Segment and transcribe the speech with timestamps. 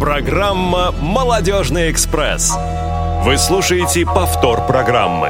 [0.00, 2.54] Программа «Молодежный экспресс».
[3.22, 5.28] Вы слушаете повтор программы.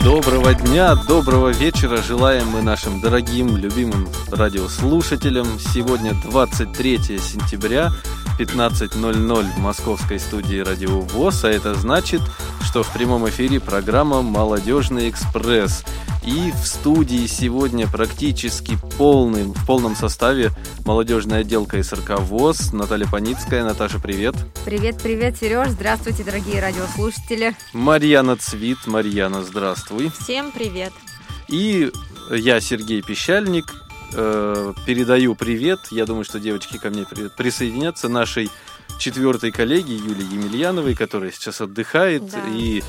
[0.00, 5.46] Доброго дня, доброго вечера желаем мы нашим дорогим, любимым радиослушателям.
[5.60, 7.92] Сегодня 23 сентября,
[8.36, 12.20] 15.00 в московской студии Радио ВОЗ, а это значит,
[12.62, 15.84] что в прямом эфире программа «Молодежный экспресс».
[16.24, 20.50] И в студии сегодня практически полный, в полном составе
[20.84, 22.72] молодежная отделка СРК ВОЗ.
[22.72, 23.64] Наталья Паницкая.
[23.64, 24.36] Наташа, привет.
[24.64, 25.70] Привет, привет, Сереж.
[25.70, 27.56] Здравствуйте, дорогие радиослушатели.
[27.72, 28.78] Марьяна Цвит.
[28.86, 30.12] Марьяна, здравствуй.
[30.20, 30.92] Всем привет.
[31.48, 31.90] И
[32.30, 33.74] я, Сергей Пещальник,
[34.14, 35.80] э, передаю привет.
[35.90, 37.04] Я думаю, что девочки ко мне
[37.36, 38.08] присоединятся.
[38.08, 38.48] Нашей
[39.02, 42.24] четвертой коллеге Юлии Емельяновой, которая сейчас отдыхает.
[42.30, 42.38] Да.
[42.48, 42.82] И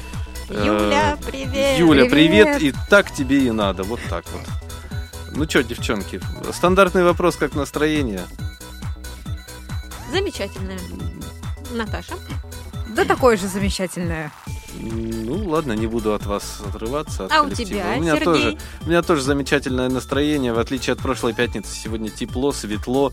[0.49, 1.79] Юля, Э, привет.
[1.79, 2.57] Юля, привет.
[2.57, 2.61] Привет.
[2.61, 3.83] И так тебе и надо.
[3.83, 4.41] Вот так вот.
[5.35, 6.21] Ну что, девчонки,
[6.53, 8.21] стандартный вопрос, как настроение?
[10.11, 10.79] Замечательная.
[11.71, 12.13] Наташа.
[12.95, 14.31] Да такое же замечательное.
[14.79, 17.25] Ну ладно, не буду от вас отрываться.
[17.25, 17.69] От А у коллектива.
[17.69, 18.25] тебя, у меня Сергей?
[18.25, 20.53] тоже, у меня тоже замечательное настроение.
[20.53, 23.11] В отличие от прошлой пятницы, сегодня тепло, светло,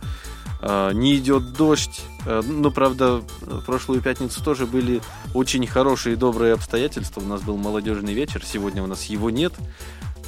[0.63, 2.03] не идет дождь.
[2.27, 5.01] Э, ну, правда, в прошлую пятницу тоже были
[5.35, 7.21] очень хорошие и добрые обстоятельства.
[7.21, 9.55] У нас был молодежный вечер, сегодня у нас его нет.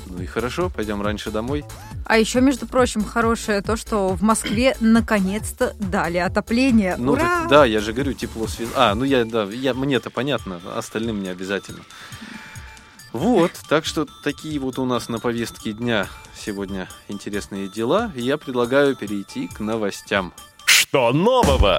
[0.06, 1.64] Ну и хорошо, пойдем раньше домой.
[2.05, 6.96] А еще, между прочим, хорошее то, что в Москве наконец-то дали отопление.
[6.98, 7.22] Ну, Ура!
[7.22, 8.69] так, да, я же говорю, тепло, свет.
[8.74, 11.80] А, ну я, да, я, мне-то понятно, остальным не обязательно.
[13.12, 18.10] Вот, так что такие вот у нас на повестке дня сегодня интересные дела.
[18.14, 20.32] Я предлагаю перейти к новостям.
[20.64, 21.78] Что нового?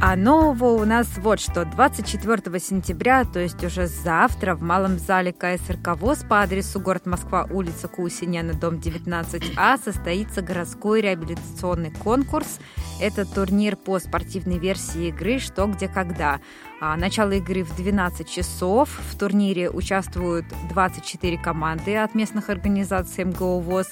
[0.00, 1.64] А нового у нас вот что.
[1.64, 7.46] 24 сентября, то есть уже завтра, в Малом зале КСРК ВОЗ по адресу город Москва,
[7.50, 12.58] улица Кусиняна, дом 19А, состоится городской реабилитационный конкурс.
[13.00, 16.40] Это турнир по спортивной версии игры «Что, где, когда».
[16.80, 18.90] А, Начало игры в 12 часов.
[19.10, 23.88] В турнире участвуют 24 команды от местных организаций МГО ВОЗ.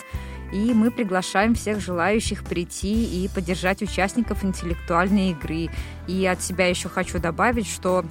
[0.52, 5.70] И мы приглашаем всех желающих прийти и поддержать участников интеллектуальной игры.
[6.06, 8.04] И от себя еще хочу добавить, что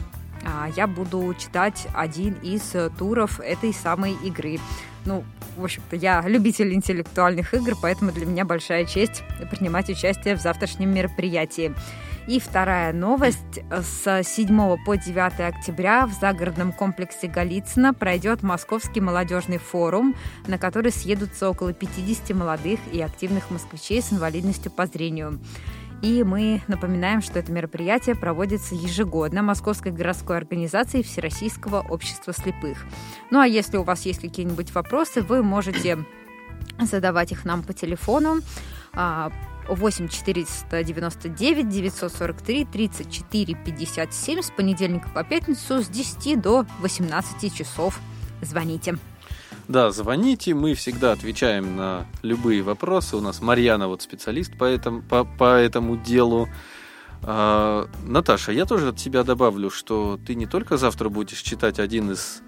[0.43, 4.59] а, я буду читать один из туров этой самой игры.
[5.05, 5.23] Ну,
[5.55, 10.93] в общем-то, я любитель интеллектуальных игр, поэтому для меня большая честь принимать участие в завтрашнем
[10.93, 11.73] мероприятии.
[12.27, 13.59] И вторая новость.
[13.71, 20.15] С 7 по 9 октября в загородном комплексе Голицыно пройдет Московский молодежный форум,
[20.45, 25.39] на который съедутся около 50 молодых и активных москвичей с инвалидностью по зрению.
[26.03, 32.85] И мы напоминаем, что это мероприятие проводится ежегодно Московской городской организацией Всероссийского общества слепых.
[33.29, 35.99] Ну а если у вас есть какие-нибудь вопросы, вы можете
[36.79, 38.41] задавать их нам по телефону
[38.93, 39.31] а,
[39.75, 47.99] 8 499 943 34 57 с понедельника по пятницу с 10 до 18 часов.
[48.41, 48.97] Звоните.
[49.67, 53.15] Да, звоните, мы всегда отвечаем на любые вопросы.
[53.15, 56.49] У нас Марьяна вот специалист по этому, по, по этому делу.
[57.23, 62.11] А, Наташа, я тоже от тебя добавлю, что ты не только завтра будешь читать один
[62.11, 62.41] из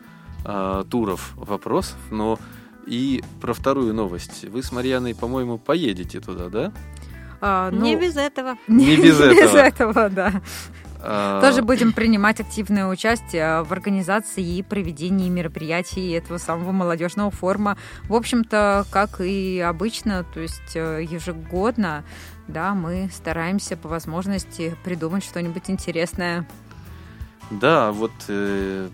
[0.44, 2.40] а, туров вопросов, но
[2.86, 4.46] и про вторую новость.
[4.46, 6.74] Вы с Марьяной, по-моему, поедете туда, да?
[7.46, 8.58] А, ну, Не без этого.
[8.70, 9.58] Не без этого.
[9.58, 10.32] этого, да.
[11.02, 17.78] А, Тоже будем принимать активное участие в организации и проведении мероприятий этого самого молодежного форума.
[18.08, 22.06] В общем-то, как и обычно, то есть э, ежегодно,
[22.48, 26.48] да, мы стараемся по возможности придумать что-нибудь интересное.
[27.52, 28.88] Да, вот э,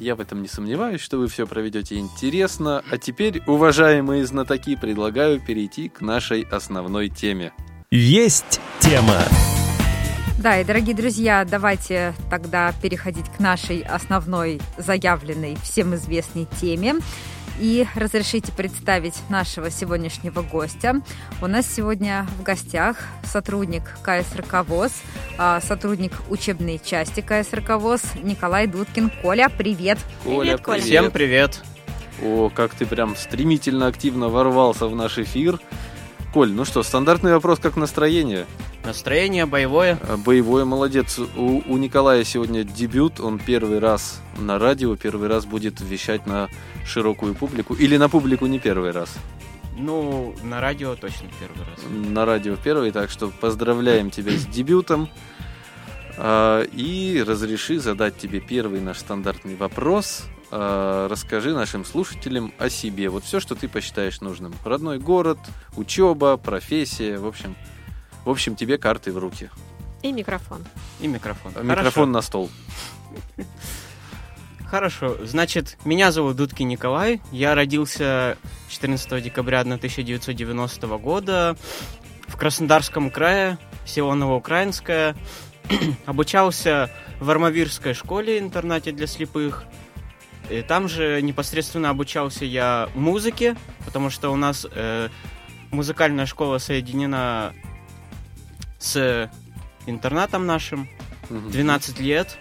[0.00, 2.82] я в этом не сомневаюсь, что вы все проведете интересно.
[2.90, 7.52] А теперь, уважаемые знатоки, предлагаю перейти к нашей основной теме.
[7.90, 9.20] Есть тема.
[10.38, 16.96] Да, и, дорогие друзья, давайте тогда переходить к нашей основной заявленной, всем известной теме.
[17.60, 21.02] И разрешите представить нашего сегодняшнего гостя.
[21.40, 24.92] У нас сегодня в гостях сотрудник КСРК ВОЗ,
[25.38, 29.10] а, сотрудник учебной части КСРК ВОЗ Николай Дудкин.
[29.22, 29.98] Коля, привет!
[30.24, 30.80] Коля, Привет, Коля.
[30.80, 31.62] Всем привет.
[32.22, 35.60] О, как ты прям стремительно активно ворвался в наш эфир.
[36.34, 38.46] Коль, ну что, стандартный вопрос, как настроение?
[38.84, 40.00] Настроение боевое.
[40.02, 41.20] А, Боевой молодец.
[41.20, 46.48] У, у Николая сегодня дебют, он первый раз на радио, первый раз будет вещать на
[46.84, 47.74] широкую публику.
[47.74, 49.14] Или на публику не первый раз?
[49.78, 51.78] Ну, на радио точно первый раз.
[51.88, 55.08] на радио первый, так что поздравляем тебя с дебютом.
[56.18, 60.24] А, И разреши задать тебе первый наш стандартный вопрос.
[60.54, 63.08] Э, расскажи нашим слушателям о себе.
[63.08, 64.54] Вот все, что ты посчитаешь нужным.
[64.64, 65.38] Родной город,
[65.76, 67.56] учеба, профессия, в общем,
[68.24, 69.50] в общем, тебе карты в руки.
[70.02, 70.64] И микрофон.
[71.00, 71.52] И микрофон.
[71.56, 72.50] А Микрофон на стол.
[74.66, 75.16] Хорошо.
[75.24, 77.20] Значит, меня зовут Дудки Николай.
[77.32, 78.36] Я родился
[78.68, 81.56] 14 декабря 1990 года
[82.26, 85.16] в Краснодарском крае, село Новоукраинское.
[86.06, 86.90] Обучался
[87.20, 89.64] в Армавирской школе, интернате для слепых.
[90.50, 95.08] И там же непосредственно обучался я музыке, потому что у нас э,
[95.70, 97.52] музыкальная школа соединена
[98.78, 99.30] с
[99.86, 100.88] интернатом нашим.
[101.30, 101.50] Мгм.
[101.50, 102.38] 12 лет.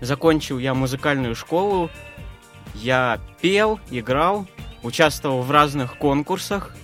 [0.00, 1.90] Закончил я музыкальную школу.
[2.74, 4.46] Я пел, играл,
[4.82, 6.74] участвовал в разных конкурсах.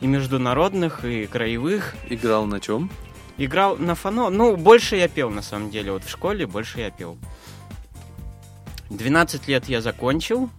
[0.00, 1.94] И международных, и краевых.
[2.08, 2.90] Играл на чем?
[3.36, 4.30] Играл на фано.
[4.30, 5.92] Ну, больше я пел, на самом деле.
[5.92, 7.18] Вот в школе больше я пел.
[8.90, 10.50] 12 лет я закончил.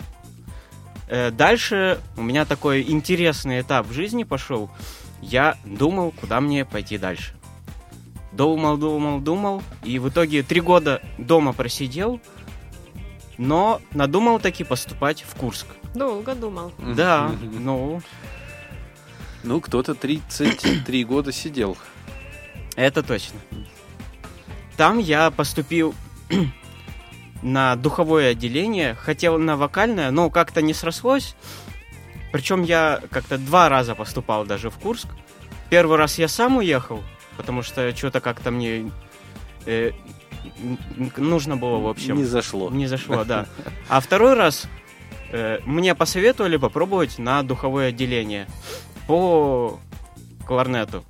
[1.07, 4.69] Э, Дальше у меня такой интересный этап в жизни пошел.
[5.21, 7.33] Я думал, куда мне пойти дальше.
[8.31, 9.61] Думал, думал, думал.
[9.83, 12.19] И в итоге три года дома просидел.
[13.37, 15.67] Но надумал таки поступать в Курск.
[15.93, 16.71] Долго думал.
[16.77, 18.01] Да, ну,
[19.43, 21.77] Ну, кто-то 33 года сидел.
[22.75, 23.39] Это точно.
[24.77, 25.93] Там я поступил
[27.41, 31.35] на духовое отделение, хотел на вокальное, но как-то не срослось.
[32.31, 35.07] Причем я как-то два раза поступал даже в Курск.
[35.69, 37.03] Первый раз я сам уехал,
[37.38, 38.91] потому что что-то как-то мне
[39.65, 39.91] э,
[41.17, 42.15] нужно было, в общем.
[42.15, 42.69] Не зашло.
[42.69, 43.47] Не зашло, да.
[43.89, 44.67] А второй раз
[45.31, 48.47] э, мне посоветовали попробовать на духовое отделение
[49.07, 49.79] по
[50.45, 51.03] кларнету.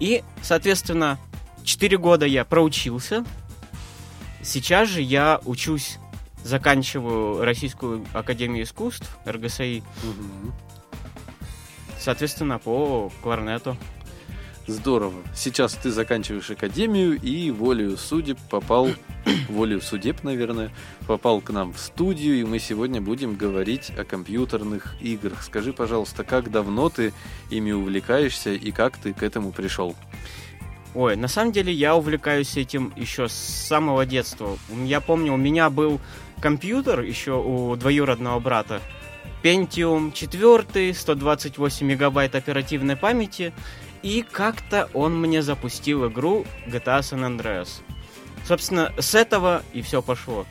[0.00, 1.18] И, соответственно,
[1.64, 3.24] 4 года я проучился.
[4.48, 5.98] Сейчас же я учусь,
[6.42, 9.82] заканчиваю Российскую Академию Искусств, РГСИ,
[12.00, 13.76] соответственно, по кларнету.
[14.66, 15.22] Здорово.
[15.34, 18.88] Сейчас ты заканчиваешь академию и волею судеб попал,
[19.50, 20.74] волею судеб, наверное,
[21.06, 25.42] попал к нам в студию, и мы сегодня будем говорить о компьютерных играх.
[25.42, 27.12] Скажи, пожалуйста, как давно ты
[27.50, 29.94] ими увлекаешься и как ты к этому пришел?
[30.94, 34.58] Ой, на самом деле я увлекаюсь этим еще с самого детства.
[34.84, 36.00] Я помню, у меня был
[36.40, 38.80] компьютер еще у двоюродного брата.
[39.42, 43.52] Pentium 4, 128 мегабайт оперативной памяти.
[44.02, 47.80] И как-то он мне запустил игру GTA San Andreas.
[48.46, 50.46] Собственно, с этого и все пошло.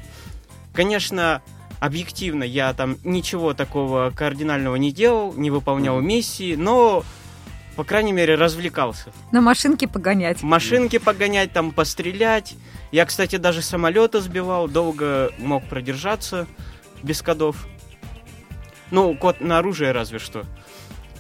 [0.74, 1.42] Конечно,
[1.80, 7.04] объективно я там ничего такого кардинального не делал, не выполнял миссии, но,
[7.78, 10.42] по крайней мере, развлекался На машинке погонять.
[10.42, 12.56] машинки погонять, там пострелять.
[12.92, 16.48] Я, кстати, даже самолеты сбивал, долго мог продержаться
[17.04, 17.68] без кодов.
[18.90, 20.44] Ну, код на оружие разве что.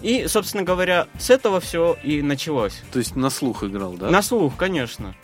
[0.01, 2.81] И, собственно говоря, с этого все и началось.
[2.92, 4.10] То есть на слух играл, да?
[4.10, 5.15] На слух, конечно.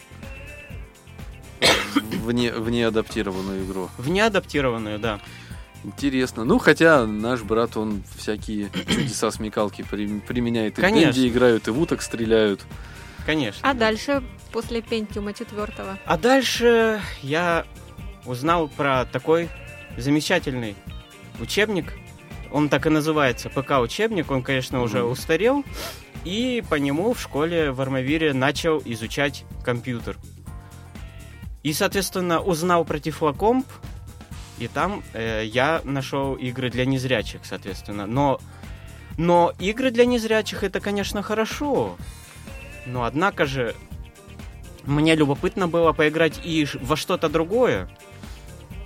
[2.24, 3.90] В, не, в неадаптированную игру.
[3.98, 5.20] В неадаптированную, да.
[5.84, 6.46] Интересно.
[6.46, 10.78] Ну, хотя наш брат, он всякие чудеса смекалки при- применяет.
[10.78, 11.12] И в Конечно.
[11.14, 12.62] Денди играют, и в уток стреляют.
[13.26, 13.68] Конечно.
[13.70, 15.98] А дальше, после Пентиума четвертого?
[16.06, 17.66] А дальше я
[18.26, 19.50] узнал про такой
[19.98, 20.76] замечательный
[21.40, 21.94] учебник.
[22.52, 24.30] Он так и называется, ПК-учебник.
[24.32, 25.12] Он, конечно, уже Мгм.
[25.12, 25.66] устарел.
[26.24, 30.18] И по нему в школе в Армавире начал изучать компьютер.
[31.64, 33.66] И, соответственно, узнал про Тифлокомп.
[34.64, 38.06] И там э, я нашел игры для незрячих, соответственно.
[38.06, 38.40] Но,
[39.18, 41.98] но игры для незрячих это, конечно, хорошо.
[42.86, 43.76] Но однако же
[44.86, 47.90] мне любопытно было поиграть и во что-то другое.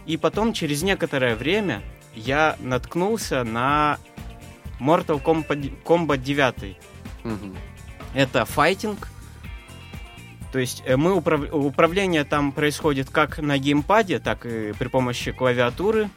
[0.08, 1.84] И потом, через некоторое время,
[2.16, 4.00] я наткнулся на
[4.80, 6.76] Mortal Kombat, Kombat 9.
[7.24, 7.56] Мгм.
[8.16, 9.10] Это файтинг.
[10.58, 15.32] То есть э, мы управ- управление там происходит как на геймпаде, так и при помощи
[15.32, 16.10] клавиатуры.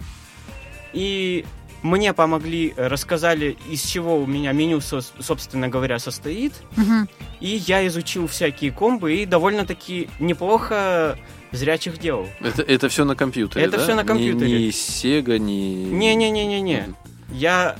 [0.94, 1.44] И
[1.82, 6.54] мне помогли, э, рассказали, из чего у меня меню, со- собственно говоря, состоит.
[6.76, 7.06] Мгм.
[7.40, 11.18] И я изучил всякие комбы и довольно-таки неплохо
[11.52, 12.26] зрячих делал.
[12.40, 13.82] Это, это все на компьютере, Это да?
[13.84, 14.68] всё на компьютере.
[14.68, 15.84] Ни, Sega, ни...
[15.92, 16.94] Не-не-не-не-не.
[17.30, 17.76] Я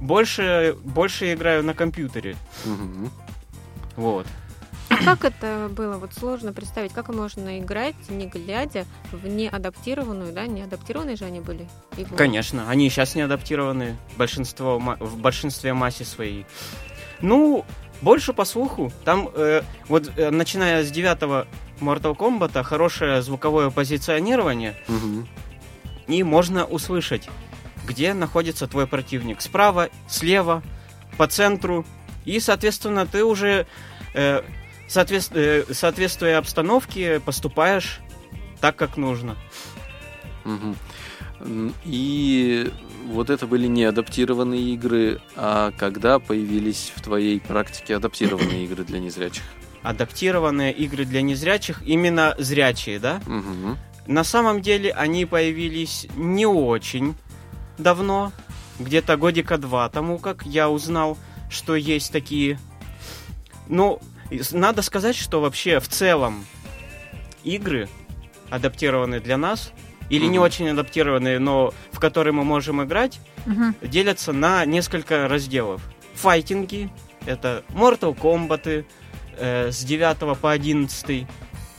[0.00, 2.34] больше, больше играю на компьютере.
[2.64, 3.10] Мгм.
[3.96, 4.26] Вот.
[5.00, 5.96] А как это было?
[5.98, 11.68] Вот сложно представить, как можно играть, не глядя в неадаптированную, да, неадаптированные же они были
[11.96, 12.16] игру?
[12.16, 16.46] Конечно, они сейчас не адаптированы большинство, в большинстве массе своей.
[17.20, 17.64] Ну,
[18.00, 18.92] больше по слуху.
[19.04, 21.46] Там, э, вот, э, начиная с девятого
[21.80, 24.74] Mortal Kombat, хорошее звуковое позиционирование.
[24.88, 25.28] Мгм.
[26.08, 27.28] и можно услышать,
[27.86, 29.42] где находится твой противник.
[29.42, 30.62] Справа, слева,
[31.18, 31.84] по центру.
[32.24, 33.66] И, соответственно, ты уже,
[34.14, 34.42] э,
[34.88, 38.00] соответств- э, соответствуя обстановке, поступаешь
[38.60, 39.36] так, как нужно.
[40.44, 42.70] М, И
[43.06, 48.98] вот это были не адаптированные игры, а когда появились в твоей практике адаптированные игры для
[48.98, 49.44] незрячих?
[49.82, 53.20] Адаптированные игры для незрячих, именно зрячие, да?
[53.26, 53.78] Мгм.
[54.08, 57.14] На самом деле они появились не очень
[57.78, 58.32] давно,
[58.80, 61.16] где-то годика два тому, как я узнал,
[61.50, 62.58] что есть такие.
[63.68, 64.00] Ну,
[64.52, 66.44] надо сказать, что вообще в целом
[67.44, 67.88] игры,
[68.50, 69.72] адаптированные для нас,
[70.10, 70.44] или не Мгм.
[70.44, 73.74] очень адаптированные, но в которые мы можем играть, Мгм.
[73.82, 75.82] делятся на несколько разделов.
[76.14, 76.90] Файтинги,
[77.26, 78.84] это Mortal Kombat
[79.40, 81.26] э, с 9 по 11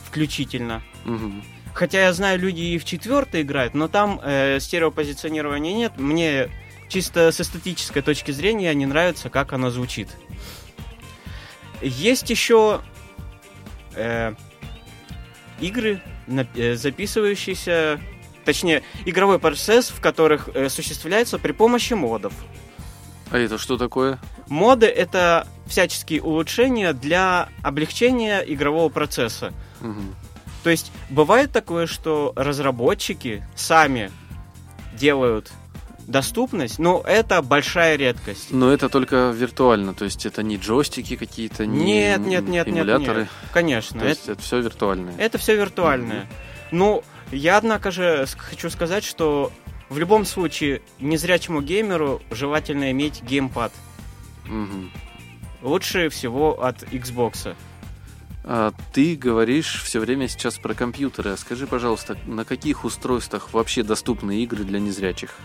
[0.05, 0.81] включительно.
[1.05, 1.43] Мгм.
[1.73, 5.93] Хотя я знаю, люди и в четвертый играют, но там э, стереопозиционирования нет.
[5.97, 6.49] Мне
[6.87, 10.07] чисто с эстетической точки зрения не нравится, как оно звучит.
[11.81, 12.81] Есть еще
[13.95, 14.33] э,
[15.59, 16.01] игры,
[16.55, 17.99] э, записывающиеся,
[18.45, 22.33] точнее, игровой процесс, в которых э, осуществляется при помощи модов.
[23.31, 24.19] А это что такое?
[24.47, 29.53] Моды это всяческие улучшения для облегчения игрового процесса.
[29.81, 30.15] Мгм.
[30.63, 34.11] То есть бывает такое, что разработчики сами
[34.93, 35.51] делают
[36.09, 38.51] доступность, но это большая редкость.
[38.51, 42.67] Но это только виртуально, то есть это не джойстики какие-то, не Нет, нет, нет, нет,
[42.67, 43.19] эмуляторы.
[43.21, 43.29] нет.
[43.53, 45.13] Конечно, То это, есть это все виртуальное.
[45.17, 46.27] это все виртуальное.
[46.71, 49.51] Ну, я, однако же, хочу сказать, что
[49.89, 53.71] в любом случае незрячему геймеру желательно иметь геймпад.
[54.45, 54.91] Мгм.
[55.61, 57.55] Лучше всего от Xbox.
[58.43, 61.31] А ты говоришь все время сейчас про компьютеры.
[61.31, 65.35] А скажи, пожалуйста, на каких устройствах вообще доступны игры для незрячих?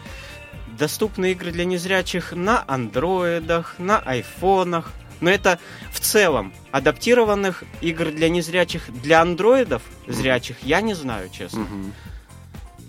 [0.78, 4.92] Доступны игры для незрячих на андроидах, на айфонах.
[5.20, 5.58] Но это
[5.92, 11.66] в целом адаптированных игр для незрячих для андроидов зрячих я не знаю, честно.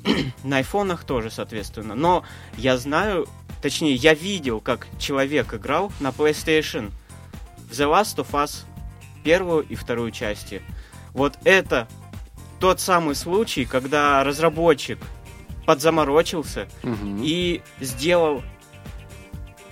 [0.44, 1.96] На айфонах тоже, соответственно.
[1.96, 2.24] Но
[2.58, 3.28] я знаю,
[3.62, 6.92] точнее, я видел, как человек играл на PlayStation
[7.70, 8.66] в The Last of Us
[9.24, 10.62] первую и вторую части.
[11.14, 11.88] Вот это
[12.60, 15.00] тот самый случай, когда разработчик
[15.66, 17.22] подзаморочился Мгм.
[17.24, 18.44] и сделал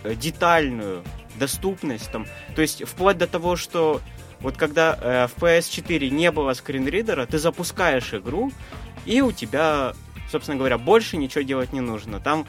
[0.03, 1.03] э, детальную
[1.35, 2.25] доступность там.
[2.55, 4.01] То есть вплоть до того, что
[4.39, 8.51] вот когда э, в PS4 не было скринридера, ты запускаешь игру,
[9.05, 9.93] и у тебя,
[10.31, 12.19] собственно говоря, больше ничего делать не нужно.
[12.19, 12.45] Там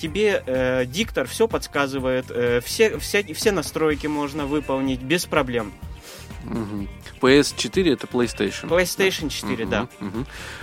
[0.00, 5.72] тебе э, диктор все подсказывает, э, все, все, все настройки можно выполнить без проблем.
[6.44, 6.88] Мгм.
[7.20, 8.68] PS4 это PlayStation.
[8.68, 9.88] PlayStation 4, Мгм, да.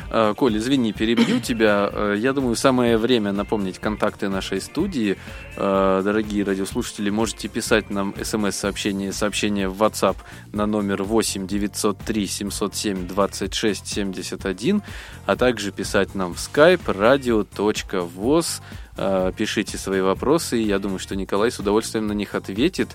[0.10, 1.90] А, Коль, извини, перебью тебя.
[1.92, 5.18] Э, Я думаю, самое время напомнить контакты нашей студии.
[5.58, 10.18] Э, Дорогие радиослушатели, можете писать нам смс-сообщение, сообщение в WhatsApp
[10.54, 14.82] на номер 8 903 707 26 71,
[15.26, 18.62] а также писать нам в skype radio.voz.
[18.98, 22.90] Э, Пишите свои вопросы, и я думаю, что Николай с удовольствием на них ответит.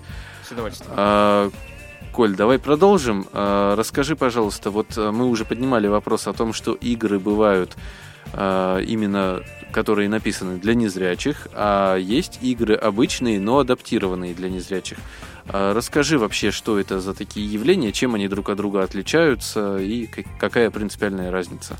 [0.47, 0.93] С удовольствием.
[2.17, 3.27] Коль, давай продолжим.
[3.31, 7.77] А, Расскажи, пожалуйста, вот а, мы уже поднимали вопрос о том, что игры бывают
[8.33, 14.97] а, именно, которые написаны для незрячих, а есть игры обычные, но адаптированные для незрячих.
[15.47, 20.07] А, Расскажи вообще, что это за такие явления, чем они друг от друга отличаются и
[20.39, 21.77] какая принципиальная разница?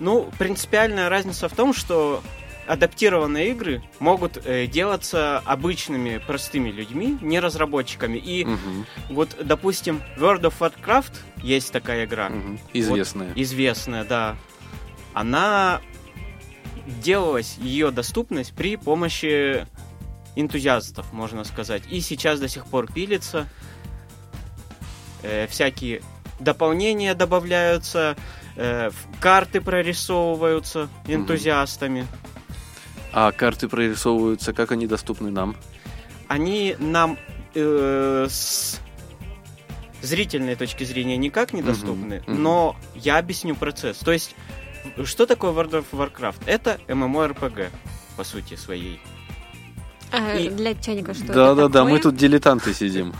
[0.00, 2.22] Ну, принципиальная разница в том, что
[2.66, 8.18] адаптированные игры могут э, делаться обычными простыми людьми, не разработчиками.
[8.18, 12.58] И Мгм, вот, допустим, World of Warcraft есть такая игра, мгм.
[12.72, 13.32] Известная.
[13.34, 14.36] известная, да.
[15.12, 15.80] Она
[16.86, 19.66] делалась ее доступность при помощи
[20.36, 21.82] энтузиастов, можно сказать.
[21.90, 23.48] И сейчас до сих пор пилится.
[25.22, 26.02] Э, всякие
[26.40, 28.16] дополнения добавляются,
[28.56, 28.90] э,
[29.20, 32.06] карты прорисовываются энтузиастами.
[33.16, 35.54] А карты прорисовываются, как они доступны нам?
[36.26, 37.16] Они нам
[37.54, 38.80] э, с
[40.02, 42.42] зрительной точки зрения никак не Мгм, доступны, мгм.
[42.42, 43.98] но я объясню процесс.
[43.98, 44.34] То есть,
[45.04, 46.42] что такое World of Warcraft?
[46.46, 47.68] Это MMORPG,
[48.16, 49.00] по сути своей.
[50.10, 52.02] А, И- Для чайника что это Да-да-да, мы такое?
[52.02, 53.14] тут дилетанты сидим.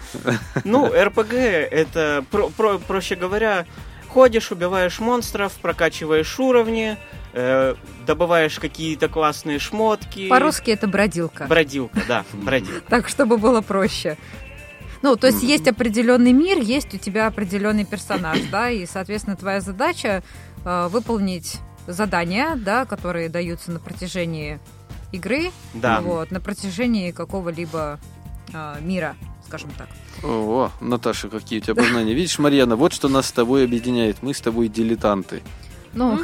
[0.64, 3.64] Ну, RPG это, про- про- проще говоря,
[4.08, 6.96] ходишь, убиваешь монстров, прокачиваешь уровни,
[7.34, 7.74] э,
[8.06, 10.28] добываешь какие-то классные шмотки.
[10.28, 11.44] По-русски это бродилка.
[11.46, 12.88] Бродилка, да, бродилка.
[12.88, 14.16] Так, чтобы было проще.
[15.02, 19.60] Ну, то есть есть определенный мир, есть у тебя определенный персонаж, да, и, соответственно, твоя
[19.60, 20.22] задача
[20.64, 24.58] э, выполнить задания, да, которые даются на протяжении
[25.12, 26.00] игры, Да.
[26.00, 28.00] вот, на протяжении какого-либо
[28.52, 29.88] а, мира, скажем так.
[30.22, 32.14] О, Наташа, какие у тебя познания.
[32.14, 34.22] Видишь, Марьяна, вот что нас с тобой объединяет.
[34.22, 35.42] Мы с тобой дилетанты.
[35.92, 36.18] Ну,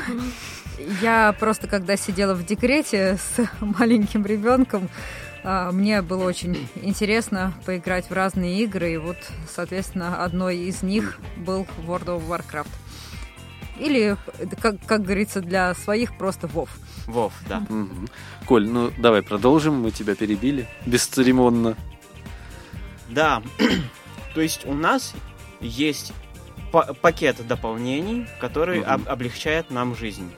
[1.03, 4.89] я просто когда сидела в декрете с маленьким ребенком,
[5.43, 9.17] а, мне было очень интересно поиграть в разные игры, и вот,
[9.49, 12.69] соответственно, одной из них был World of Warcraft.
[13.79, 14.17] Или,
[14.61, 16.69] как, как говорится, для своих просто WoW.
[17.07, 17.61] Вов, да.
[17.61, 18.09] Мгм.
[18.45, 21.77] Коль, ну давай продолжим, мы тебя перебили бесцеремонно.
[23.09, 23.43] Да.
[24.35, 25.15] То есть у нас
[25.61, 26.13] есть
[26.73, 30.31] па- пакет дополнений, который об- облегчает нам жизнь.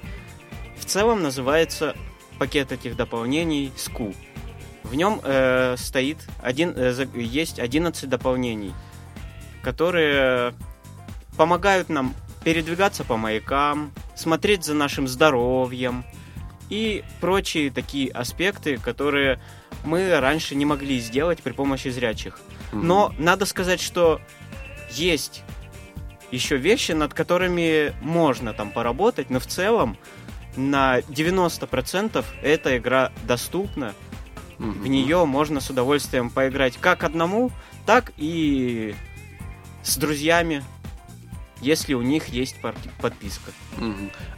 [0.82, 1.94] В целом называется
[2.40, 4.16] пакет этих дополнений SKU.
[4.82, 8.74] В нем э, стоит один, э, есть 11 дополнений,
[9.62, 10.54] которые
[11.36, 16.04] помогают нам передвигаться по маякам, смотреть за нашим здоровьем
[16.68, 19.40] и прочие такие аспекты, которые
[19.84, 22.40] мы раньше не могли сделать при помощи зрячих.
[22.72, 24.20] Но надо сказать, что
[24.90, 25.44] есть
[26.32, 29.96] еще вещи, над которыми можно там поработать, но в целом
[30.56, 33.94] на 90% эта игра доступна.
[34.58, 37.50] В нее можно с удовольствием поиграть как одному,
[37.84, 38.94] так и
[39.82, 40.62] с друзьями,
[41.60, 42.56] если у них есть
[43.00, 43.50] подписка.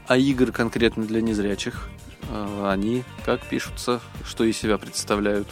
[0.06, 1.90] А игры конкретно для незрячих,
[2.30, 5.48] а, они как пишутся, что из себя представляют?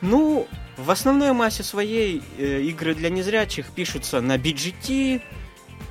[0.00, 5.22] Ну, в основной массе своей э, игры для незрячих пишутся на BGT.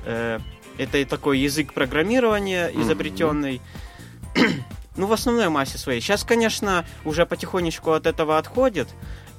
[0.04, 0.38] э,
[0.78, 3.60] это и такой язык программирования изобретенный.
[4.96, 6.00] ну, в основной массе своей.
[6.00, 8.88] Сейчас, конечно, уже потихонечку от этого отходит.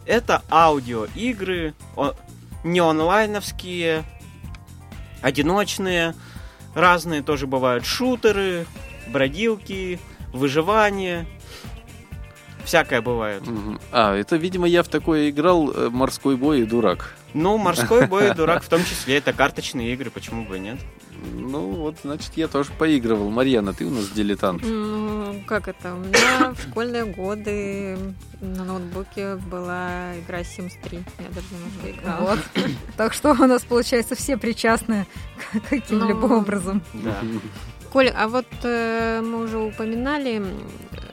[0.05, 1.73] Это аудиоигры,
[2.63, 4.03] не онлайновские,
[5.21, 6.13] одиночные,
[6.75, 8.65] разные тоже бывают шутеры,
[9.07, 9.99] бродилки,
[10.33, 11.25] выживание.
[12.65, 13.43] Всякое бывает.
[13.91, 17.13] А, это, видимо, я в такое играл э, «Морской бой» и «Дурак».
[17.33, 20.79] Ну, морской бой и дурак в том числе, это карточные игры, почему бы и нет?
[21.33, 23.29] Ну, вот, значит, я тоже поигрывал.
[23.29, 24.61] Марьяна, ты у нас дилетант.
[24.63, 25.93] Ну, как это?
[25.93, 27.97] У меня в школьные годы
[28.41, 30.97] на ноутбуке была игра Sims 3.
[31.19, 32.29] Я даже немножко играла.
[32.29, 32.39] Вот.
[32.97, 35.05] Так что у нас, получается, все причастны
[35.69, 36.81] каким-либо Ну, образом.
[36.93, 37.21] Да.
[37.91, 40.43] Коля, а вот э, мы уже упоминали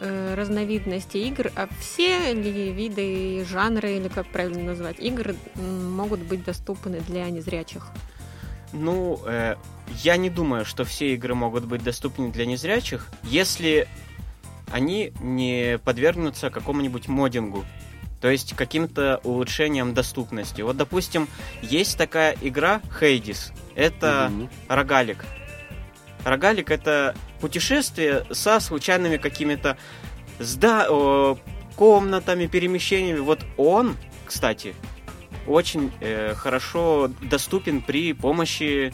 [0.01, 6.43] э, разновидности игр, а все ли виды, жанры, или как правильно назвать, игр могут быть
[6.43, 7.87] доступны для незрячих?
[8.73, 9.57] Ну, э,
[10.03, 13.89] я не думаю, что все игры могут быть доступны для незрячих, если
[14.71, 17.65] они не подвергнутся какому-нибудь модингу.
[18.21, 20.61] То есть каким-то улучшениям доступности.
[20.61, 21.27] Вот, допустим,
[21.63, 23.53] есть такая игра Hades.
[23.75, 24.51] Это Мгм.
[24.69, 25.25] рогалик.
[26.25, 29.79] Рогалик это путешествие со случайными какими-то
[30.39, 31.39] сда- о,
[31.77, 33.21] комнатами, перемещениями.
[33.21, 34.75] Вот он, кстати,
[35.47, 38.93] очень э, хорошо доступен при помощи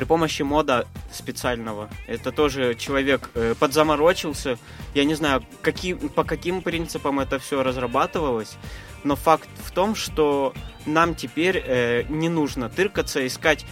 [0.00, 1.90] при помощи мода специального.
[2.06, 4.56] Это тоже человек э, подзаморочился.
[4.94, 8.56] Я не знаю, какие, по каким принципам это все разрабатывалось,
[9.04, 10.54] но факт в том, что
[10.86, 13.66] нам теперь э, не нужно тыркаться, искать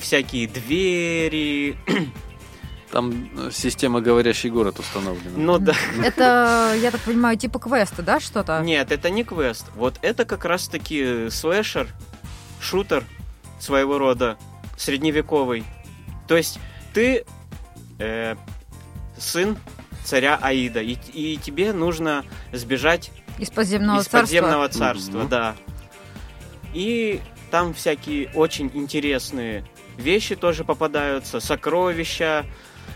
[0.00, 1.76] всякие двери.
[2.90, 5.36] Там э, система «Говорящий город» установлена.
[5.36, 5.74] Ну да.
[6.02, 8.58] Это, я так понимаю, типа квеста, да, что-то?
[8.62, 9.66] Нет, это не квест.
[9.74, 11.88] Вот это как раз-таки слэшер,
[12.58, 13.04] шутер
[13.60, 14.38] своего рода,
[14.76, 15.64] средневековый.
[16.28, 16.58] То есть
[16.92, 17.24] ты
[17.98, 18.36] э,
[19.16, 19.56] сын
[20.04, 24.20] царя Аида, и, и тебе нужно сбежать Из подземного из царства.
[24.20, 25.28] подземного царства, Мгм.
[25.28, 25.56] да.
[26.72, 29.64] И там всякие очень интересные
[29.96, 32.44] вещи тоже попадаются, сокровища,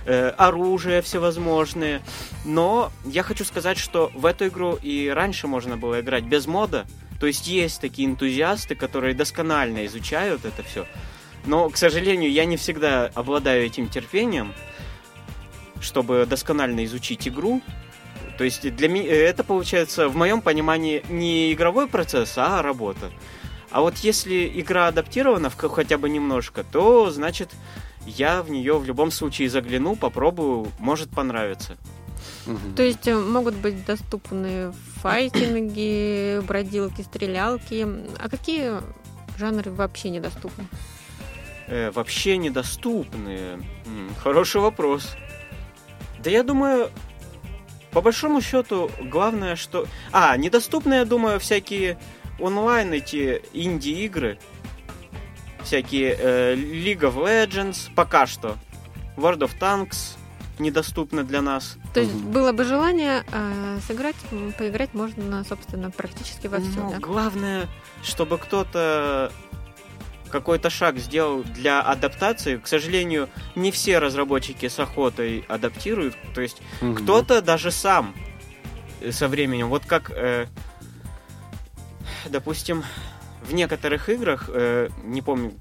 [0.05, 2.03] э, оружие всевозможные.
[2.45, 6.87] Но я хочу сказать, что в эту игру и раньше можно было играть без мода.
[7.21, 10.87] То есть есть такие энтузиасты, которые досконально изучают это все.
[11.49, 14.53] Но, к сожалению, я не всегда обладаю этим терпением,
[15.81, 17.63] чтобы досконально изучить игру.
[18.37, 23.11] То есть для меня это получается в моем понимании не игровой процесс, а работа.
[23.71, 27.49] А вот если игра адаптирована в хотя бы немножко, то значит
[28.05, 31.79] я в нее в любом случае загляну, попробую, может понравится.
[32.45, 32.75] Мгм.
[32.75, 37.87] То есть э, могут быть доступны файтинги, бродилки, стрелялки.
[38.19, 38.83] А какие
[39.39, 40.67] жанры вообще недоступны?
[41.69, 43.55] Э, вообще недоступные.
[43.87, 45.17] М, хороший вопрос.
[46.23, 46.91] Да я думаю,
[47.91, 49.87] по большому счету, главное, что...
[50.13, 51.99] А, недоступны, я думаю, всякие
[52.41, 54.39] онлайн эти инди-игры.
[55.63, 58.57] Всякие э, League of Legends, пока что.
[59.17, 60.17] World of Tanks,
[60.59, 61.77] недоступны для нас.
[61.93, 62.31] То есть Мгм.
[62.33, 64.17] было бы желание э, сыграть,
[64.57, 66.81] поиграть можно, собственно, практически во все.
[66.81, 66.99] Ну, да?
[66.99, 67.67] Главное,
[68.03, 69.31] чтобы кто-то
[70.29, 72.57] какой-то шаг сделал для адаптации.
[72.59, 76.17] К сожалению, не все разработчики с охотой адаптируют.
[76.35, 76.97] То есть Мгм.
[76.97, 78.15] кто-то даже сам
[79.01, 79.69] э, со временем.
[79.69, 80.47] Вот как, э,
[82.29, 82.85] допустим,
[83.43, 85.53] в некоторых играх, э, не помню,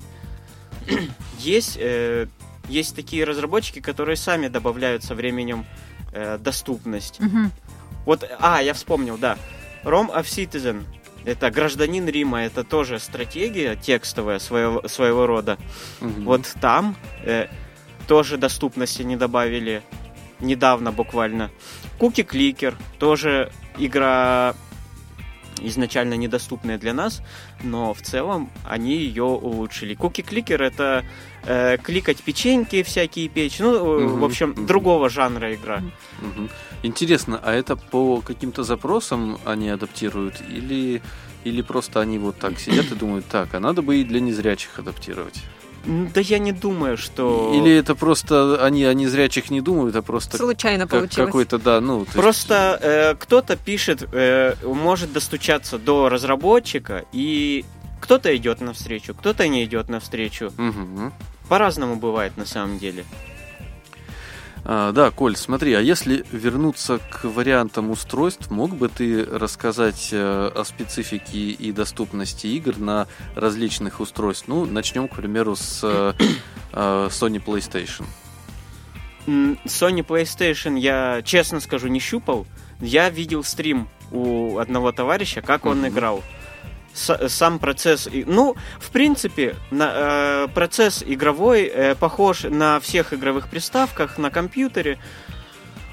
[1.39, 2.27] есть, э,
[2.67, 5.65] есть такие разработчики, которые сами добавляют со временем
[6.13, 7.19] э, доступность.
[7.19, 7.51] Мгм.
[8.05, 9.37] Вот, а, я вспомнил, да.
[9.83, 10.83] Rome of Citizen.
[11.27, 15.57] Это гражданин Рима, это тоже стратегия текстовая своего, своего рода.
[15.99, 16.23] Мгм.
[16.23, 17.47] Вот там э,
[18.07, 19.83] тоже доступности не добавили
[20.39, 21.51] недавно буквально.
[21.99, 24.55] Куки Кликер тоже игра
[25.61, 27.21] изначально недоступная для нас,
[27.63, 29.93] но в целом они ее улучшили.
[29.93, 31.03] Куки Кликер это
[31.45, 34.65] э, кликать печеньки всякие печь, ну, Мгм, в общем, мгм.
[34.65, 35.81] другого жанра игра.
[36.19, 36.49] Мгм.
[36.83, 41.01] Интересно, а это по каким-то запросам они адаптируют или
[41.43, 44.79] или просто они вот так сидят и думают, так, а надо бы и для незрячих
[44.79, 45.41] адаптировать?
[45.87, 47.53] Да я не думаю, что...
[47.55, 51.27] Или это просто они о незрячих не думают, а просто Случайно как- получилось.
[51.27, 51.99] какой-то, да, ну...
[51.99, 57.63] то есть- Просто э, кто-то пишет, э, может достучаться до разработчика, и
[58.01, 60.51] кто-то идет навстречу, кто-то не идет навстречу.
[60.57, 61.13] Мгм.
[61.47, 63.05] По-разному бывает на самом деле.
[64.69, 70.51] А, да, Коль, смотри, а если вернуться к вариантам устройств, мог бы ты рассказать э,
[70.53, 74.49] о специфике и доступности игр на различных устройствах?
[74.49, 76.13] Ну, начнем, к примеру, с э,
[76.73, 78.03] э, Sony PlayStation.
[79.25, 82.45] Sony PlayStation я, честно скажу, не щупал.
[82.81, 85.87] Я видел стрим у одного товарища, как он Мгм.
[85.87, 86.23] играл.
[86.97, 94.17] Сам процесс, ну, в принципе, на, э, процесс игровой э, похож на всех игровых приставках,
[94.17, 94.97] на компьютере.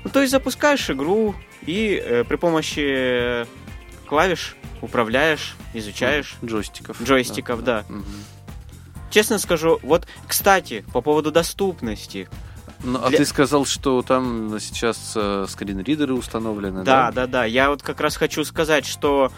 [0.02, 1.34] Ну, то есть запускаешь игру
[1.66, 3.46] и э, при помощи
[4.06, 6.36] клавиш управляешь, изучаешь.
[6.44, 7.02] Джойстиков.
[7.02, 7.84] Джойстиков, да.
[7.88, 8.04] Мгм.
[9.10, 12.28] Честно скажу, вот, кстати, по поводу доступности.
[12.82, 17.12] Ну, а Для- ты сказал, что там сейчас э, скринридеры установлены, Да, да?
[17.12, 17.44] да, да.
[17.44, 19.30] Я вот как раз хочу сказать, что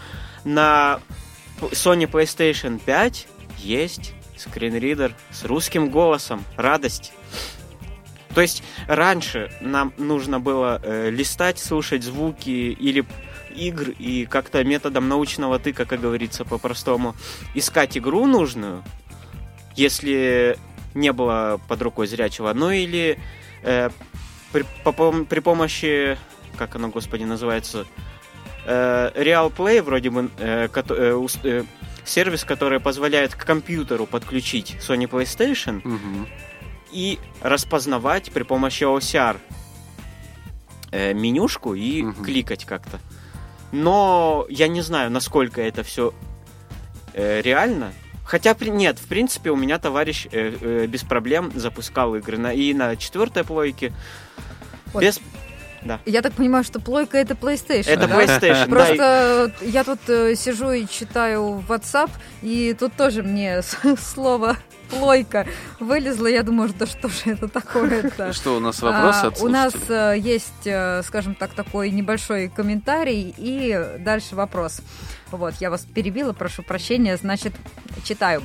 [0.45, 1.01] на
[1.61, 6.45] Sony PlayStation 5 есть скринридер с русским голосом.
[6.57, 7.13] Радость.
[8.35, 13.07] То есть раньше нам нужно было э, листать, слушать звуки или
[13.57, 17.17] игр и как-то методом научного тыка, как говорится по-простому,
[17.55, 18.85] искать игру нужную,
[19.75, 20.59] если
[20.95, 23.19] не было под рукой зрячего, ну или
[23.63, 23.89] э,
[24.53, 26.19] при, по при помощи,
[26.57, 27.87] как оно, господи, называется,
[28.67, 31.65] Real Play вроде бы, э, э, э,
[32.05, 36.29] сервис, который позволяет к компьютеру подключить Sony PlayStation Мгм.
[36.93, 39.37] и распознавать при помощи OCR
[40.93, 42.25] э, менюшку и Мгм.
[42.25, 42.99] кликать как-то.
[43.73, 46.13] Но я не знаю, насколько это все
[47.15, 47.93] реально.
[48.27, 52.75] Хотя нет, в принципе, у меня товарищ э, э, без проблем запускал игры на, и
[52.75, 53.93] на четвертой плойке.
[54.93, 55.03] Вот.
[55.03, 55.21] Без...
[56.07, 57.89] Я так понимаю, что плойка это PlayStation.
[57.89, 58.23] Это да?
[58.23, 58.67] PlayStation, да.
[58.67, 62.11] Просто я тут э, сижу и читаю WhatsApp,
[62.43, 64.57] и тут тоже мне слово
[64.91, 65.47] плойка
[65.81, 66.27] вылезло.
[66.27, 68.33] Я думаю, да что же это такое-то?
[68.33, 72.49] Что, у нас вопросы А, от У нас э, есть, э, скажем так, такой небольшой
[72.49, 74.81] комментарий и дальше вопрос.
[75.31, 77.53] Вот, я вас перебила, прошу прощения, значит,
[78.05, 78.43] читаю.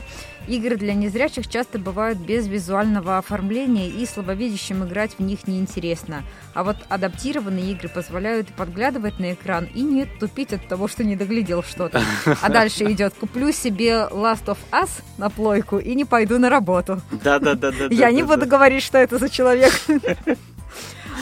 [0.48, 6.24] Игры для незрячих часто бывают без визуального оформления, и слабовидящим играть в них неинтересно.
[6.54, 11.16] А вот адаптированные игры позволяют подглядывать на экран и не тупить от того, что не
[11.16, 12.02] доглядел что-то.
[12.42, 17.02] А дальше идет «Куплю себе Last of Us на плойку и не пойду на работу».
[17.24, 17.88] Да, да, да, да.
[17.90, 19.72] Я не буду говорить, что это за человек.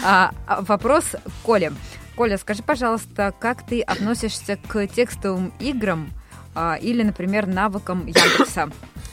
[0.04, 1.04] А, а, Вопрос
[1.44, 1.74] Коле.
[2.16, 6.10] Коля, скажи, пожалуйста, как ты относишься к текстовым играм
[6.56, 8.70] а, или, например, навыкам Яндекса?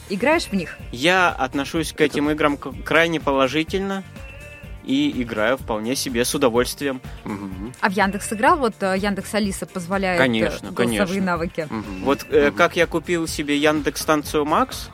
[0.09, 0.77] Играешь в них?
[0.91, 4.03] Я отношусь к этим играм крайне положительно
[4.85, 7.01] и играю вполне себе с удовольствием.
[7.25, 7.73] Мгм.
[7.81, 8.57] А в Яндекс играл?
[8.57, 11.21] Вот э, Яндекс Алиса позволяет э, Конечно, голосовые конечно.
[11.21, 11.67] навыки.
[11.69, 12.03] Мгм.
[12.05, 14.89] Вот э, как я купил себе Яндекс станцию Макс,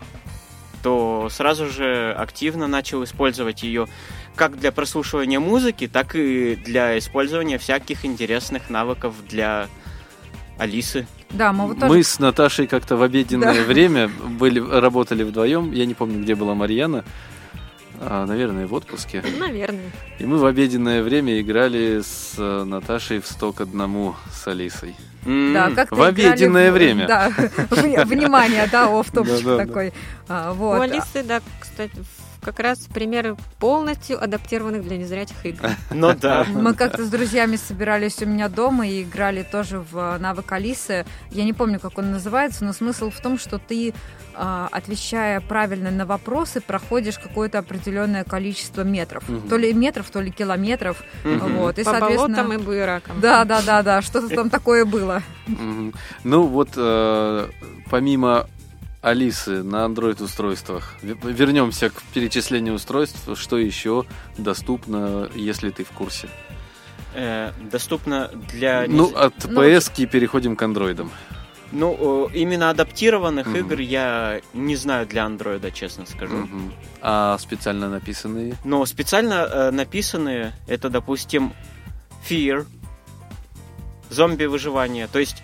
[0.82, 3.88] то сразу же активно начал использовать ее
[4.36, 9.70] как для прослушивания музыки, так и для использования всяких интересных навыков для
[10.58, 11.08] Алисы.
[11.34, 11.92] Да, мы вот тоже...
[11.94, 13.64] Мы с Наташей как-то в обеденное Да.
[13.64, 15.72] время были, работали вдвоем.
[15.72, 17.04] Я не помню, где была Марьяна.
[18.00, 19.24] А, наверное, в отпуске.
[19.40, 19.92] Наверное.
[20.20, 24.96] И мы в обеденное время играли с э, Наташей в сток одному с Алисой.
[25.26, 27.08] Да, как-то в играли обеденное в- время.
[27.08, 27.30] Да,
[27.70, 29.66] Вни- внимание, да, офф-топчик Да-да-да.
[29.66, 29.94] такой.
[30.28, 30.72] А, У.
[30.82, 35.70] Алисы, да, кстати, в как раз примеры полностью адаптированных для незрячих игр.
[35.92, 36.46] Ну да.
[36.50, 41.06] Мы как-то с друзьями собирались у меня дома и играли тоже в навык Алисы.
[41.32, 43.94] Я не помню, как он называется, но смысл в том, что ты,
[44.36, 49.28] а, отвечая правильно на вопросы, проходишь какое-то определенное количество метров.
[49.30, 49.48] Мгм.
[49.48, 51.04] То ли метров, то ли километров.
[51.24, 51.58] Мгм.
[51.58, 51.80] Вот.
[51.80, 52.38] И, По соответственно...
[52.38, 53.22] болотам и буеракам.
[53.22, 55.22] Да, да, да, да, что-то там такое было.
[56.24, 57.48] Ну вот, э,
[57.90, 58.48] помимо
[59.04, 64.06] Алисы на Android-устройствах, ве- вернемся к перечислению устройств, что еще
[64.38, 66.30] доступно, если ты в курсе?
[67.14, 68.86] Э, Доступно для...
[68.88, 71.12] Ну, от Ну, PS переходим к андроидам.
[71.74, 73.56] Ну, именно адаптированных Мгм.
[73.58, 76.36] игр я не знаю для андроида, честно скажу.
[76.38, 76.74] Мгм.
[77.02, 78.56] А специально написанные?
[78.64, 81.52] Но специально э, написанные, это, допустим,
[82.30, 82.66] Fear,
[84.10, 85.08] зомби-выживание.
[85.08, 85.44] То есть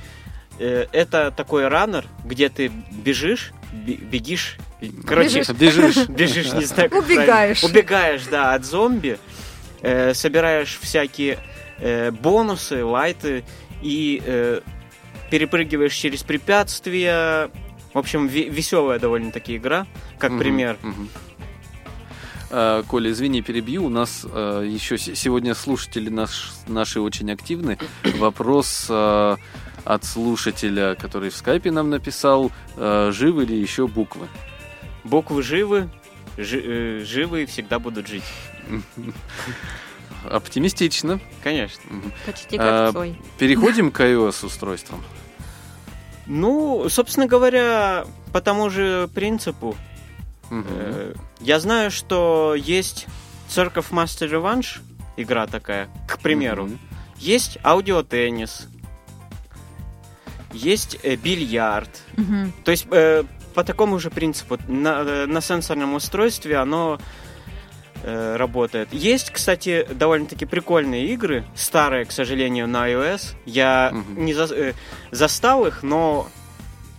[0.64, 4.58] это такой раннер, где ты бежишь, бе- бегишь,
[5.06, 6.08] короче, Бежишь.
[6.08, 6.54] Бежишь.
[6.54, 7.60] не знаю, как Убегаешь.
[7.62, 7.80] правильно.
[7.80, 9.18] Убегаешь, да, от зомби,
[9.82, 11.38] э, собираешь всякие
[11.80, 13.44] э, бонусы, лайты
[13.82, 14.62] и э,
[15.32, 17.50] перепрыгиваешь через препятствия.
[17.94, 20.78] В общем, веселая довольно-таки игра, как Мгм, пример.
[22.52, 23.86] А, Коля, извини, перебью.
[23.86, 27.78] У нас э, еще сегодня слушатели наш- наши очень активны.
[28.18, 29.36] Вопрос э,
[29.90, 34.28] от слушателя, который в скайпе нам написал, э, живы ли еще буквы?
[35.04, 35.90] Буквы живы,
[36.38, 38.24] жи- э, живы и всегда будут жить.
[40.30, 41.20] Оптимистично.
[41.44, 41.82] Конечно.
[42.26, 43.16] Почти А, как Цой.
[43.38, 45.04] Переходим к iOS устройствам.
[46.28, 49.76] Ну, собственно говоря, по тому же принципу.
[50.52, 50.66] Мгм.
[50.70, 53.08] э, я знаю, что есть
[53.48, 54.80] Церковь Master Revenge,
[55.18, 56.66] игра такая, к примеру.
[56.66, 56.80] Мгм.
[57.18, 58.68] Есть аудиотеннис.
[60.54, 61.90] Есть э, бильярд.
[62.18, 62.54] Мгм.
[62.64, 67.00] То есть э, по такому же принципу на, э, на сенсорном устройстве оно
[68.04, 68.90] э, работает.
[68.94, 73.36] Есть, кстати, довольно-таки прикольные игры, старые, к сожалению, на iOS.
[73.46, 74.26] Я Мгм.
[74.26, 74.74] не за- э,
[75.12, 76.28] застал их, но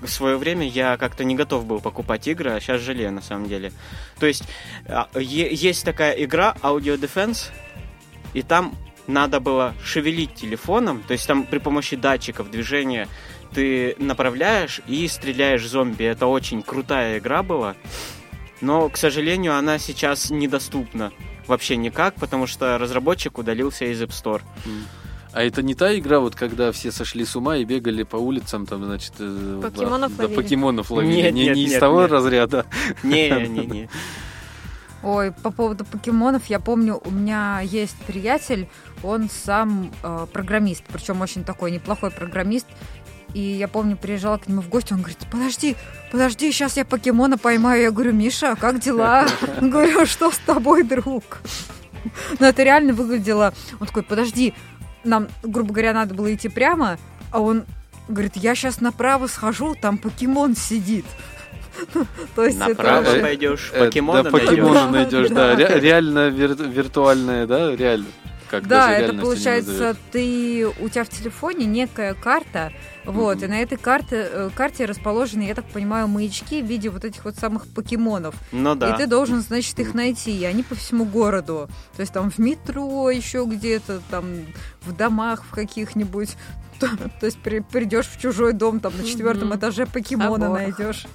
[0.03, 3.49] в свое время я как-то не готов был покупать игры, а сейчас жалею на самом
[3.49, 3.73] деле.
[4.19, 4.45] То есть
[4.87, 7.51] а, есть такая игра Audio Defense,
[8.33, 8.75] и там
[9.07, 13.09] надо было шевелить телефоном, то есть там при помощи датчиков движения
[13.53, 16.05] ты направляешь и стреляешь зомби.
[16.05, 17.75] Это очень крутая игра была.
[18.61, 21.13] Но, к сожалению, она сейчас недоступна
[21.47, 24.43] вообще никак, потому что разработчик удалился из App Store.
[25.33, 28.67] А это не та игра, вот когда все сошли с ума и бегали по улицам,
[28.67, 30.37] там, значит, э, Покемонов да, ловили?
[30.37, 31.23] покемонов ловили.
[31.23, 32.11] Нет, не нет, не из нет, того нет.
[32.11, 32.67] разряда.
[33.05, 33.89] Не-не-не.
[35.03, 38.69] Ой, по поводу покемонов, я помню, у меня есть приятель,
[39.03, 42.67] он сам э, программист, причем очень такой неплохой программист.
[43.35, 45.77] И я помню, приезжала к нему в гости, он говорит, подожди,
[46.11, 47.83] подожди, сейчас я покемона поймаю.
[47.83, 49.27] Я говорю, Миша, как дела?
[49.61, 51.39] Говорю, что с тобой, друг?
[52.39, 53.53] Но это реально выглядело...
[53.79, 54.55] Он такой, подожди,
[55.05, 56.99] нам, грубо говоря, надо было идти прямо,
[57.31, 57.65] а он
[58.09, 61.05] говорит, я сейчас направо схожу, там покемон сидит.
[62.35, 64.49] То есть это Направо пойдешь, Э, покемона да, найдешь.
[64.51, 65.55] покемона найдешь, да.
[65.55, 65.69] Да.
[65.69, 68.07] Ре- Реально вир- виртуальная, да, реально.
[68.51, 72.73] Как Да, даже это получается, ты у тебя в телефоне некая карта,
[73.05, 73.45] вот, Мгм.
[73.45, 77.25] и на этой карте, э, карте расположены, я так понимаю, маячки в виде вот этих
[77.25, 78.35] вот самых покемонов.
[78.51, 78.93] Ну да.
[78.93, 80.37] И ты должен, значит, их найти.
[80.37, 81.69] И они по всему городу.
[81.95, 84.25] То есть там в метро еще где-то, там
[84.83, 86.37] в домах в каких-нибудь.
[86.81, 86.89] То,
[87.21, 89.59] то есть при- придешь в чужой дом, там на четвертом Мгм.
[89.59, 90.59] этаже покемона Собор.
[90.59, 91.07] найдешь.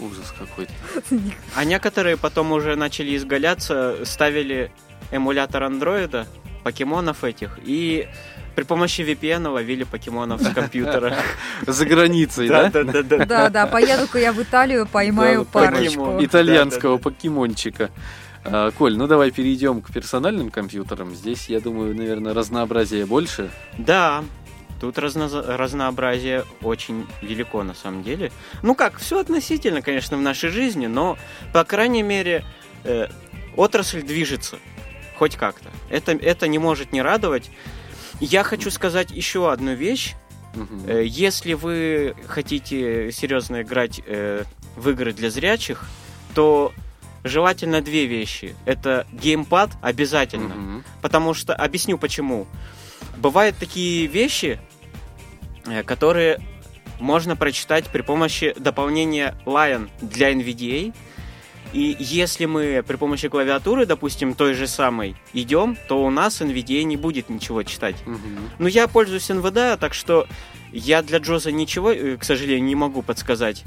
[0.00, 0.72] Ужас какой-то.
[1.56, 4.70] А некоторые потом уже начали изгаляться, ставили
[5.10, 6.26] эмулятор андроида,
[6.64, 8.08] покемонов этих, и
[8.56, 11.16] при помощи VPN ловили покемонов с компьютера.
[11.66, 12.70] За границей, да?
[12.70, 16.16] Да, да, поеду-ка я в Италию, поймаю парочку.
[16.20, 17.90] Итальянского покемончика.
[18.44, 21.14] А, Коль, ну давай перейдем к персональным компьютерам.
[21.14, 23.50] Здесь, я думаю, наверное, разнообразие больше.
[23.78, 24.22] Да,
[24.80, 28.30] тут разно- разнообразие очень велико на самом деле.
[28.62, 31.16] Ну как, все относительно, конечно, в нашей жизни, но,
[31.52, 32.44] по крайней мере,
[32.84, 33.08] э,
[33.56, 34.58] отрасль движется.
[35.16, 35.70] Хоть как-то.
[35.90, 37.50] Это, это не может не радовать.
[38.20, 40.14] Я хочу сказать еще одну вещь.
[40.86, 44.44] Э, Если вы хотите серьезно играть э,
[44.76, 45.84] в игры для зрячих,
[46.34, 46.72] то
[47.24, 48.54] желательно две вещи.
[48.64, 50.54] Это геймпад обязательно.
[50.54, 50.84] Мгм.
[51.02, 52.46] Потому что, объясню почему.
[53.16, 54.60] Бывают такие вещи,
[55.66, 56.40] э, которые
[57.00, 60.94] можно прочитать при помощи дополнения Lion для NVDA.
[61.72, 66.84] И если мы при помощи клавиатуры, допустим, той же самой, идем, то у нас NVDA
[66.84, 67.96] не будет ничего читать.
[68.06, 68.50] Мгм.
[68.58, 70.26] Ну, я пользуюсь НВД, так что
[70.72, 73.64] я для Джоза ничего, э, к сожалению, не могу подсказать.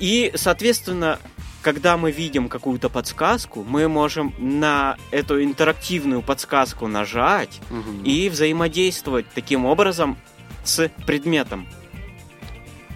[0.00, 1.18] И, соответственно,
[1.62, 8.04] когда мы видим какую-то подсказку, мы можем на эту интерактивную подсказку нажать Мгм.
[8.04, 10.16] и взаимодействовать таким образом
[10.64, 11.68] с предметом.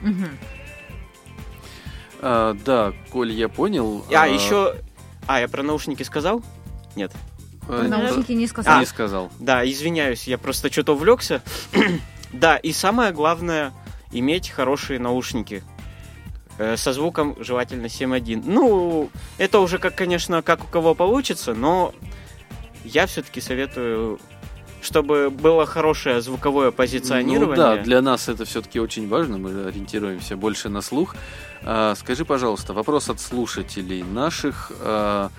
[0.00, 0.28] Мгм.
[2.22, 4.04] А, да, Коль, я понял.
[4.14, 4.76] А, еще...
[5.26, 6.42] А, я про наушники сказал?
[6.96, 7.12] Нет.
[7.68, 8.84] э, Наушники не не сказали.
[8.84, 9.30] сказал.
[9.38, 11.42] Да, извиняюсь, я просто что-то увлекся.
[12.32, 13.72] да, и самое главное,
[14.12, 15.62] иметь хорошие наушники.
[16.58, 18.42] Э, Со звуком желательно 7.1.
[18.46, 21.92] Ну, это уже, как, конечно, как у кого получится, но
[22.84, 24.20] я все-таки советую,
[24.80, 27.56] чтобы было хорошее звуковое позиционирование.
[27.56, 31.14] Ну да, для нас это все-таки очень важно, мы ориентируемся больше на слух.
[31.64, 34.72] А, скажи, пожалуйста, вопрос от слушателей наших.
[34.80, 35.30] а,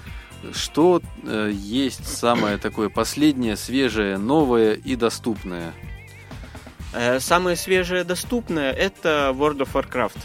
[0.52, 5.74] что э, есть самое такое последнее, свежее, новое и доступное?
[6.94, 10.18] Э, Самое свежее доступное это World of Warcraft.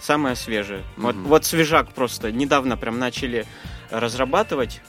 [0.00, 0.82] Самое свежее.
[0.96, 1.24] Вот, Мгм.
[1.24, 2.32] вот свежак просто.
[2.32, 3.44] Недавно прям начали
[3.90, 4.80] разрабатывать.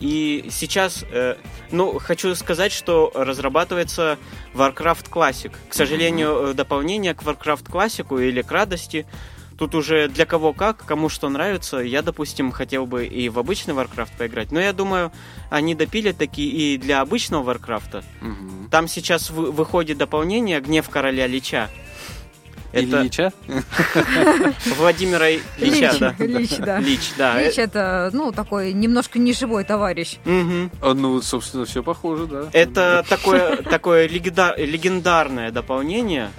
[0.00, 1.36] И сейчас, э,
[1.70, 4.18] ну, хочу сказать, что разрабатывается
[4.52, 5.52] Warcraft Classic.
[5.70, 9.06] К сожалению, э, дополнение к Warcraft Classic или к радости
[9.58, 11.78] Тут уже для кого как, кому что нравится.
[11.78, 14.50] Я, допустим, хотел бы и в обычный Warcraft поиграть.
[14.52, 15.12] Но я думаю,
[15.50, 18.04] они допилят такие и для обычного Warcraft.
[18.20, 18.68] Мгм.
[18.70, 21.70] Там сейчас вы- выходит дополнение «Гнев короля Лича».
[22.72, 23.32] Это Ильича?
[24.76, 26.14] Владимира Лича, Лич, да.
[26.18, 26.78] Лич, да.
[26.80, 27.40] Лич, да.
[27.40, 30.16] Лич это, ну, такой немножко неживой товарищ.
[30.26, 32.48] А, ну, собственно, все похоже, да.
[32.52, 36.30] Это такое, такое легенда- легендарное дополнение,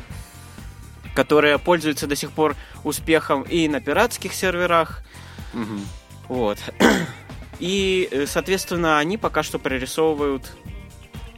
[1.15, 5.01] которое пользуется до сих пор успехом и на пиратских серверах.
[5.53, 5.81] Мгм.
[6.27, 6.59] Вот.
[7.59, 10.51] И, э, соответственно, они пока что прорисовывают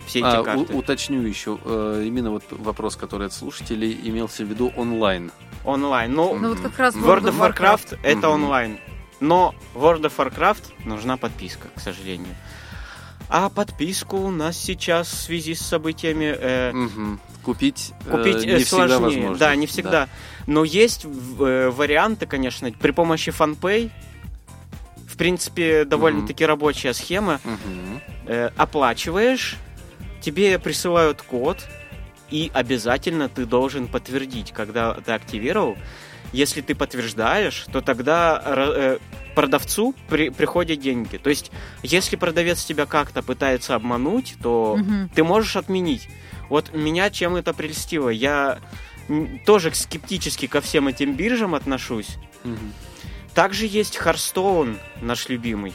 [0.08, 0.74] все эти А, у- карты.
[0.74, 5.32] уточню еще, э, именно вот вопрос, который от слушателей имелся в виду онлайн.
[5.63, 6.12] Онлайн.
[6.13, 8.44] Ну, Ну, вот как раз World of Warcraft это Мгм.
[8.44, 8.80] онлайн.
[9.20, 12.36] Но World of Warcraft нужна подписка, к сожалению.
[13.30, 17.20] А подписку у нас сейчас в связи с событиями э, Мгм.
[17.48, 19.00] Купить, э, купить э, не всегда сложнее.
[19.00, 19.38] возможно.
[19.38, 20.10] Да, не всегда.
[20.48, 23.90] Но есть э, варианты, конечно, при помощи FunPay.
[25.08, 27.40] В принципе, довольно-таки рабочая схема.
[27.46, 28.02] Мгм.
[28.26, 29.56] Э, оплачиваешь,
[30.20, 31.66] тебе присылают код,
[32.30, 35.78] и обязательно ты должен подтвердить, когда ты активировал.
[36.34, 38.98] Если ты подтверждаешь, то тогда э,
[39.36, 41.16] продавцу при- приходят деньги.
[41.16, 41.50] То есть,
[41.82, 45.10] если продавец тебя как-то пытается обмануть, то Мгм.
[45.16, 46.10] ты можешь отменить.
[46.50, 48.10] Вот меня чем это прельстило?
[48.10, 48.60] Я
[49.46, 52.18] тоже скептически ко всем этим биржам отношусь.
[52.44, 52.74] Мгм.
[53.34, 55.74] Также есть Hearthstone, наш любимый.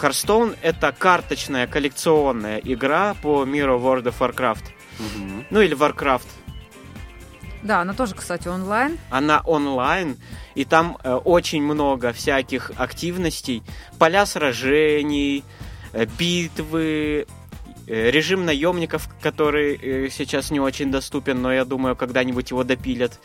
[0.00, 4.64] Hearthstone это карточная коллекционная игра по миру World of Warcraft.
[4.98, 5.46] Мгм.
[5.50, 6.26] Ну или Warcraft.
[7.62, 8.98] Да, она тоже, кстати, онлайн.
[9.08, 10.18] Она онлайн,
[10.54, 13.62] и там э, очень много всяких активностей.
[13.98, 15.42] Поля сражений,
[15.94, 17.26] э, битвы,
[17.86, 23.20] режим наемников, который э, сейчас не очень доступен, но я думаю, когда-нибудь его допилят.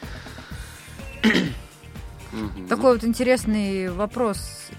[2.68, 4.70] Такой вот интересный вопрос.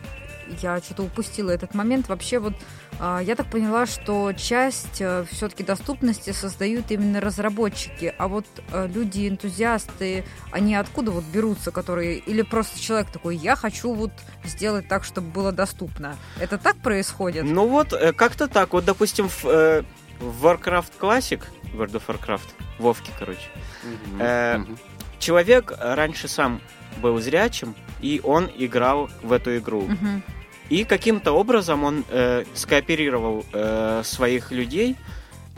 [0.62, 2.08] Я что-то упустила этот момент.
[2.08, 2.54] Вообще вот
[3.00, 4.96] я так поняла, что часть
[5.30, 12.18] все-таки доступности создают именно разработчики, а вот э, люди-энтузиасты, они откуда вот берутся, которые...
[12.18, 14.12] Или просто человек такой, я хочу вот
[14.44, 16.16] сделать так, чтобы было доступно.
[16.38, 17.44] Это так происходит?
[17.44, 18.72] Ну вот, э, как-то так.
[18.72, 19.82] Вот, допустим, в, э,
[20.20, 21.40] в Warcraft Classic,
[21.74, 23.48] World of Warcraft, Вовки, короче,
[23.82, 24.20] Мгм.
[24.20, 24.78] э, Мгм.
[25.18, 26.60] человек раньше сам
[27.00, 29.82] был зрячим, и он играл в эту игру.
[29.82, 30.22] Мгм.
[30.70, 34.96] И каким-то образом он э, скооперировал э, своих людей.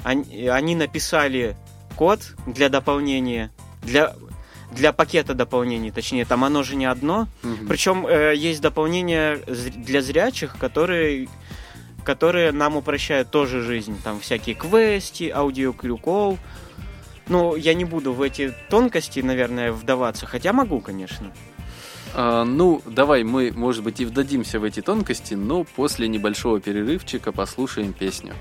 [0.03, 1.55] Они, они написали
[1.97, 4.15] код для дополнения, для,
[4.73, 7.29] для пакета дополнений, точнее, там оно же не одно.
[7.43, 7.69] Мгм.
[7.69, 11.29] Причем э, есть дополнения для зрячих, которые,
[12.05, 14.01] которые нам упрощают тоже жизнь.
[14.03, 16.39] Там всякие квести, аудиокрюкол.
[17.29, 21.33] Ну, я не буду в эти тонкости, наверное, вдаваться, хотя могу, конечно.
[22.15, 27.33] А, ну, давай мы, может быть, и вдадимся в эти тонкости, но после небольшого перерывчика
[27.33, 28.35] послушаем песню.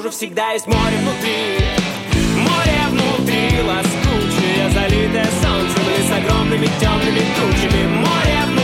[0.00, 1.60] Снаружи, всегда есть море внутри.
[2.36, 7.86] Море внутри лоскучее, залитое солнцем Или с огромными темными тучами.
[7.86, 8.59] Море внутри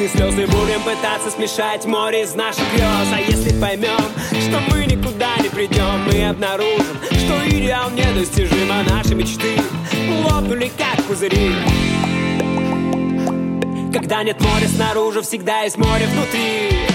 [0.00, 3.98] из радужных слез и будем пытаться смешать море из наших грез А если поймем,
[4.30, 9.56] что мы никуда не придем Мы обнаружим, что идеал недостижим А наши мечты
[10.24, 11.52] лопнули как пузыри.
[13.92, 16.86] Когда нет моря снаружи, всегда есть море внутри.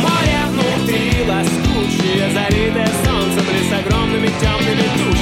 [0.00, 5.15] Море внутри лоскучее, залитое солнцем Или с огромными темными тучами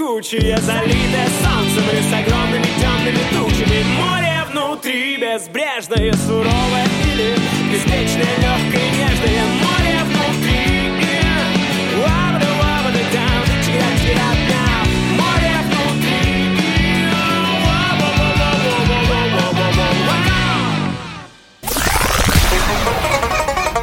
[0.00, 3.82] лоскучее, залитое солнцем и с огромными темными тучами.
[3.96, 7.36] Море внутри безбрежное, суровое или
[7.72, 9.44] беспечное, легкое, нежное.
[9.62, 10.70] Море внутри.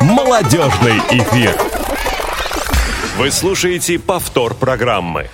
[0.01, 1.55] Молодежный эфир.
[3.17, 5.29] Вы слушаете повтор программы.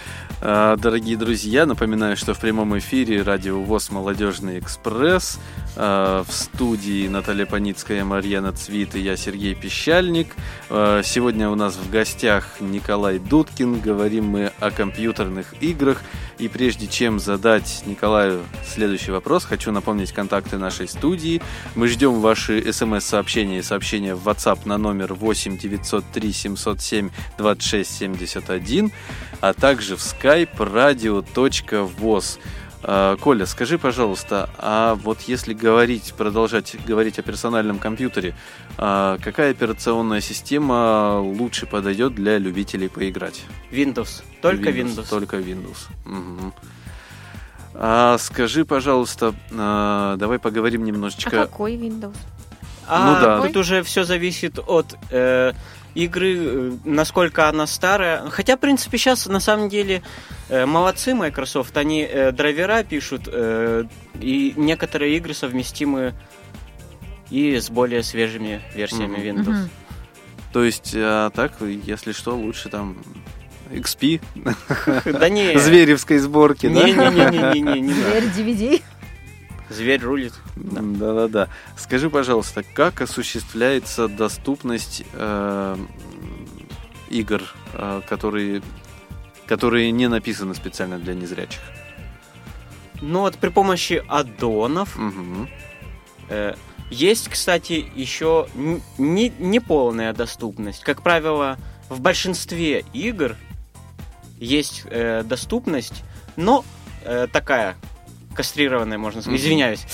[0.45, 5.39] А, Дорогие друзья, напоминаю, что в прямом эфире радио ВОЗ «Молодежный экспресс».
[5.77, 10.35] А, В студии Наталья Паницкая, Марьяна Цвит и я, Сергей Пещальник.
[10.69, 13.79] А, Сегодня у нас в гостях Николай Дудкин.
[13.79, 16.01] Говорим мы о компьютерных играх.
[16.39, 21.41] И прежде чем задать Николаю следующий вопрос, хочу напомнить контакты нашей студии.
[21.75, 28.91] Мы ждем ваши смс-сообщения и сообщения в WhatsApp на номер 8 903 707 26 71,
[29.43, 32.39] а также в skype radio.voz.
[32.81, 38.35] А, Коля, скажи, пожалуйста, а вот если говорить, продолжать говорить о персональном компьютере,
[38.77, 43.43] а какая операционная система лучше подойдет для любителей поиграть?
[43.69, 44.23] Windows.
[44.41, 45.09] Только Windows.
[45.09, 45.87] Только Windows.
[46.05, 46.53] Мгм.
[47.73, 51.31] А скажи, пожалуйста, а, давай поговорим А немножечко.
[51.31, 52.15] какой Windows?
[52.87, 53.41] А Ну да.
[53.41, 55.51] тут уже все зависит от э,
[55.95, 58.29] игры, э, насколько она старая.
[58.29, 60.01] Хотя, в принципе, сейчас на самом деле
[60.49, 61.75] э, молодцы Microsoft.
[61.77, 63.85] Они э, драйвера пишут, э,
[64.19, 66.13] и некоторые игры совместимы
[67.29, 69.41] и с более свежими версиями Мгм.
[69.41, 69.59] Windows.
[69.61, 69.69] Мгм.
[70.51, 72.97] То есть, а, так, если что, лучше там
[73.71, 74.21] XP,
[75.19, 76.83] Да не, зверевской сборки, да?
[76.83, 78.21] не-не-не-не-не, не надо.
[78.21, 78.81] Дверь DVD.
[79.73, 80.33] Зверь рулит.
[80.55, 81.49] Да-да-да.
[81.77, 85.77] Скажи, пожалуйста, как осуществляется доступность э,
[87.09, 87.41] игр,
[87.73, 88.61] э, которые,
[89.47, 91.61] которые не написаны специально для незрячих?
[93.01, 95.49] Ну вот при помощи аддонов Мгм.
[96.29, 96.53] Э,
[96.89, 100.83] Есть, кстати, еще н- не, неполная доступность.
[100.83, 101.57] Как правило,
[101.89, 103.35] в большинстве игр
[104.37, 106.03] есть э, доступность,
[106.35, 106.63] но
[107.03, 107.75] э, такая
[108.33, 109.39] кастрированная, можно сказать.
[109.39, 109.85] Извиняюсь.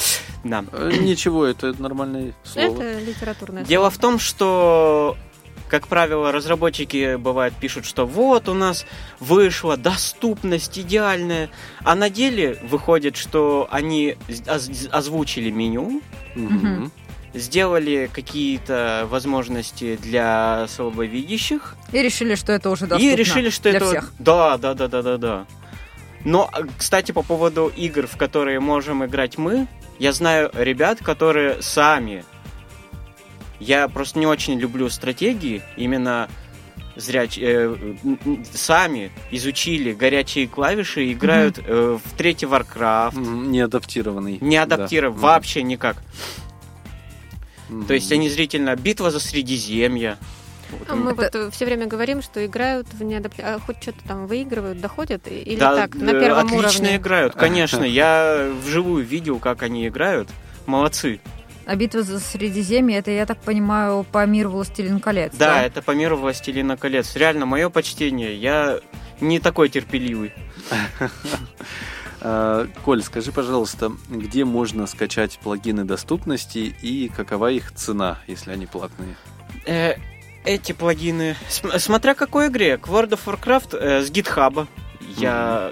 [0.43, 0.63] Да.
[0.71, 2.81] Э, Ничего, это нормальное слово.
[2.81, 5.17] Это литературное Дело в том, что,
[5.69, 8.85] как правило, разработчики бывает пишут, что вот у нас
[9.19, 11.49] вышла доступность идеальная,
[11.83, 14.15] а на деле выходит, что они
[14.47, 16.01] оз- озвучили меню,
[16.35, 16.91] Мгм.
[17.33, 23.77] сделали какие-то возможности для слабовидящих И решили, что это уже доступно и решили, что для
[23.77, 24.13] это всех.
[24.19, 25.45] да, да, да, да, да, да.
[26.25, 29.67] Но, а, кстати, по поводу игр, в которые можем играть мы,
[29.99, 32.23] я знаю ребят, которые сами.
[33.59, 36.29] Я просто не очень люблю стратегии, именно
[36.95, 37.37] зряч...
[37.37, 37.75] э,
[38.53, 43.17] сами изучили горячие клавиши и играют э, в третий Warcraft.
[43.17, 43.51] Мгм.
[43.51, 44.37] Не адаптированный.
[44.41, 45.27] Не адаптировав Да.
[45.27, 45.97] вообще никак.
[47.69, 47.85] Мгм.
[47.85, 50.17] То есть они зрительно битва за Средиземье.
[50.71, 53.41] Вот А им- мы вот все время говорим, что играют в неадапте...
[53.43, 56.95] а хоть что-то там выигрывают, доходят или Да, так, на э, первом отлично уровне?
[56.97, 57.83] играют, конечно.
[57.83, 60.29] Я вживую видел, как они играют.
[60.65, 61.19] Молодцы.
[61.65, 65.91] А битва за Средиземье, это, я так понимаю, по миру Властелин колец, Да, это по
[65.91, 67.15] миру Властелина колец.
[67.15, 68.35] Реально, мое почтение.
[68.35, 68.79] Я
[69.21, 70.33] не такой терпеливый.
[72.21, 78.65] А, Коль, скажи, пожалуйста, где можно скачать плагины доступности и какова их цена, если они
[78.65, 79.15] платные?
[80.45, 84.67] Э, эти плагины, см- смотря какой игре, к World of Warcraft э, с GitHub.
[85.17, 85.71] Я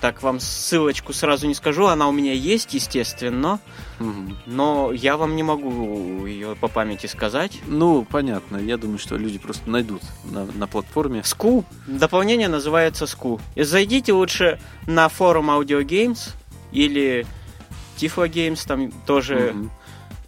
[0.00, 3.60] так вам ссылочку сразу не скажу, она у меня есть, естественно,
[4.00, 4.36] Мгм.
[4.46, 7.60] но я вам не могу ее по памяти сказать.
[7.68, 8.56] Ну, понятно.
[8.56, 11.22] Я думаю, что люди просто найдут на, на платформе.
[11.22, 11.64] Ску.
[11.86, 13.40] Дополнение называется Ску.
[13.54, 14.58] И зайдите лучше
[14.88, 16.30] на форум Audio Games
[16.72, 17.24] или
[17.96, 19.52] Tiflo Games, там тоже.
[19.54, 19.70] Мгм.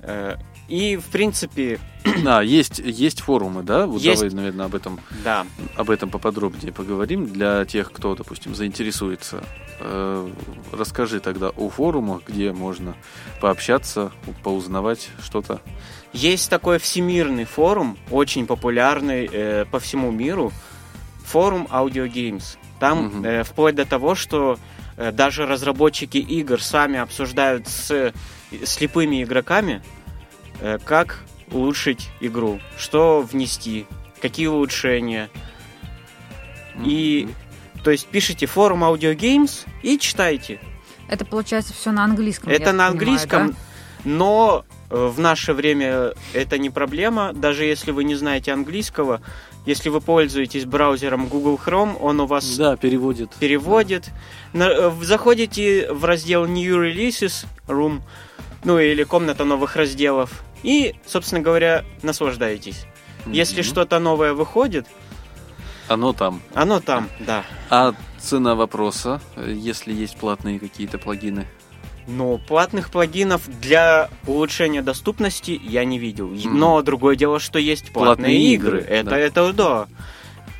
[0.03, 0.37] э,
[0.69, 1.79] и, в принципе,
[2.27, 3.87] А, есть, есть форумы, да?
[3.87, 4.21] Вот Есть.
[4.21, 5.47] давай, наверное, об этом, да,
[5.77, 9.43] об этом поподробнее поговорим для тех, кто, допустим, заинтересуется.
[9.81, 10.29] Э,
[10.73, 12.95] расскажи тогда о форумах, где можно
[13.41, 14.13] пообщаться,
[14.43, 15.61] поузнавать что-то.
[16.13, 20.53] Есть такой всемирный форум, очень популярный э, по всему миру,
[21.25, 22.57] форум Audio Games.
[22.81, 23.25] Там Мгм.
[23.25, 24.59] э, вплоть до того, что
[24.97, 28.13] э, даже разработчики игр сами обсуждают с
[28.65, 30.04] слепыми игроками, э,
[30.85, 33.87] как улучшить игру, что внести,
[34.21, 35.29] какие улучшения.
[36.85, 37.29] И,
[37.85, 40.59] то есть, пишите форум Audio Games и читайте.
[41.09, 42.51] Это получается все на английском.
[42.51, 43.57] я Это на понимаю, английском, да?
[44.05, 47.33] но э, в наше время это не проблема.
[47.35, 49.21] Даже если вы не знаете английского,
[49.67, 53.31] если вы пользуетесь браузером Google Chrome, он у вас Да, переводит.
[53.39, 54.11] переводит.
[54.53, 58.01] На- э, заходите в раздел New Releases Room,
[58.65, 62.87] ну или комната новых разделов, и, собственно говоря, наслаждаетесь.
[63.27, 63.69] Если Мгм.
[63.71, 64.87] что-то новое выходит,
[65.89, 66.41] Оно там.
[66.55, 67.45] оно там, да.
[67.71, 71.47] А цена вопроса, если есть платные какие-то плагины?
[72.07, 76.29] Но платных плагинов для улучшения доступности я не видел.
[76.29, 76.59] Мгм.
[76.59, 78.79] Но другое дело, что есть платные, Платные игры.
[78.81, 79.19] игры, Это, да.
[79.19, 79.89] это да.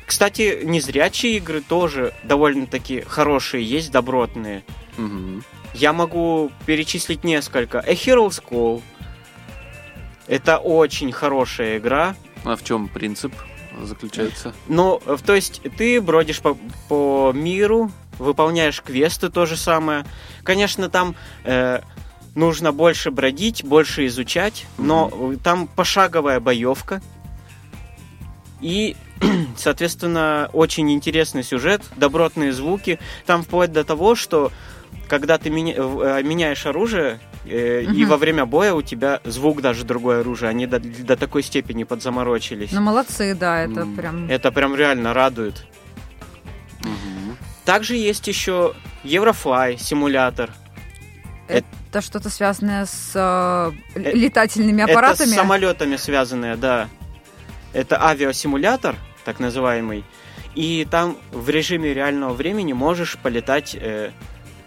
[0.07, 4.63] Кстати, незрячие игры тоже довольно-таки хорошие, есть добротные.
[4.97, 5.43] Мгм.
[5.75, 7.79] Я могу перечислить несколько.
[7.79, 8.81] A Hero's Call.
[10.25, 12.15] Это очень хорошая игра.
[12.45, 13.33] А в чем принцип
[13.81, 14.53] заключается?
[14.69, 16.57] Ну, то есть ты бродишь по,
[16.87, 20.05] по миру, выполняешь квесты, то же самое.
[20.43, 21.13] Конечно, там
[21.43, 21.81] э,
[22.35, 27.01] нужно больше бродить, больше изучать, но э, там пошаговая боевка.
[28.61, 28.95] И,
[29.57, 32.97] соответственно, очень интересный сюжет, добротные звуки.
[33.25, 34.53] Там вплоть до того, что
[35.07, 38.09] когда ты меня- э, меняешь оружие, э, и Мгм.
[38.09, 42.71] во время боя у тебя звук даже другое оружие, они до, до такой степени подзаморочились.
[42.71, 43.95] Ну, молодцы, да, это М.
[43.95, 44.29] прям...
[44.29, 45.65] Это прям реально радует.
[46.81, 47.37] Мгм.
[47.65, 50.51] Также есть еще Еврофлай симулятор.
[51.47, 55.27] Это что-то связанное с э, Э, летательными аппаратами?
[55.27, 56.89] Это с самолетами связанное, да.
[57.73, 60.03] Это авиасимулятор, так называемый.
[60.55, 63.75] И там в режиме реального времени можешь полетать...
[63.75, 64.11] э, э,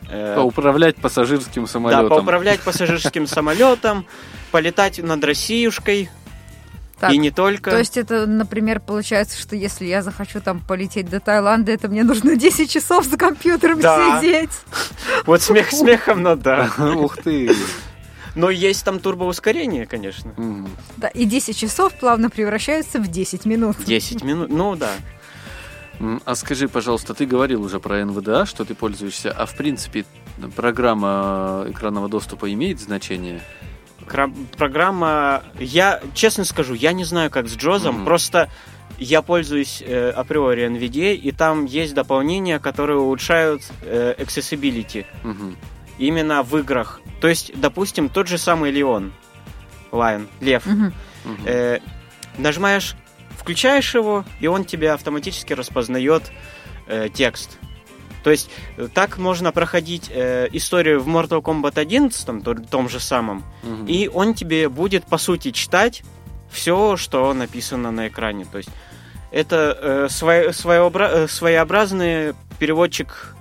[0.09, 2.09] Поуправлять пассажирским самолетом.
[2.09, 4.07] да, поуправлять пассажирским самолетом,
[4.51, 6.11] полетать над Россиюшкой.
[6.99, 7.71] Так, и не только.
[7.71, 12.03] То есть это, например, получается, что если я захочу там полететь до Таиланда, это мне
[12.03, 14.19] нужно 10 часов за компьютером Да.
[14.21, 14.51] сидеть.
[15.25, 16.71] Вот смех смехом, но да.
[16.97, 17.55] Ух ты.
[18.35, 20.33] Но есть там турбоускорение, конечно.
[20.97, 23.77] Да, и 10 часов плавно превращаются в 10 минут.
[23.85, 24.91] 10 минут, ну да.
[26.25, 30.05] А скажи, пожалуйста, ты говорил уже про НВДА, что ты пользуешься, а в принципе
[30.55, 33.41] программа экранного доступа имеет значение?
[34.57, 38.05] Программа, я честно скажу, я не знаю, как с Джозом, Мгм.
[38.05, 38.49] просто
[38.99, 45.57] я пользуюсь э, априори NVDA, и там есть дополнения, которые улучшают э, accessibility Мгм.
[45.99, 47.01] именно в играх.
[47.21, 49.13] То есть, допустим, тот же самый Леон,
[49.93, 50.65] Лайн, Лев.
[50.65, 50.93] Мгм.
[51.45, 51.79] Э,
[52.39, 52.95] нажимаешь,
[53.39, 56.23] включаешь его, и он тебе автоматически распознает
[56.87, 57.59] э, текст.
[58.25, 62.89] То есть э, так можно проходить э, историю в Mortal Kombat 11, том, то- том
[62.89, 63.87] же самом, Мгм.
[63.87, 66.03] и он тебе будет, по сути, читать
[66.51, 68.45] все, что написано на экране.
[68.45, 68.71] То есть
[69.31, 73.35] это э, свое- своеобра- э, своеобразный переводчик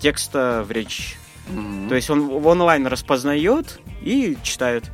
[0.00, 1.16] текста в речь.
[1.48, 1.88] Мгм.
[1.88, 4.84] То есть он в онлайн распознает и читает.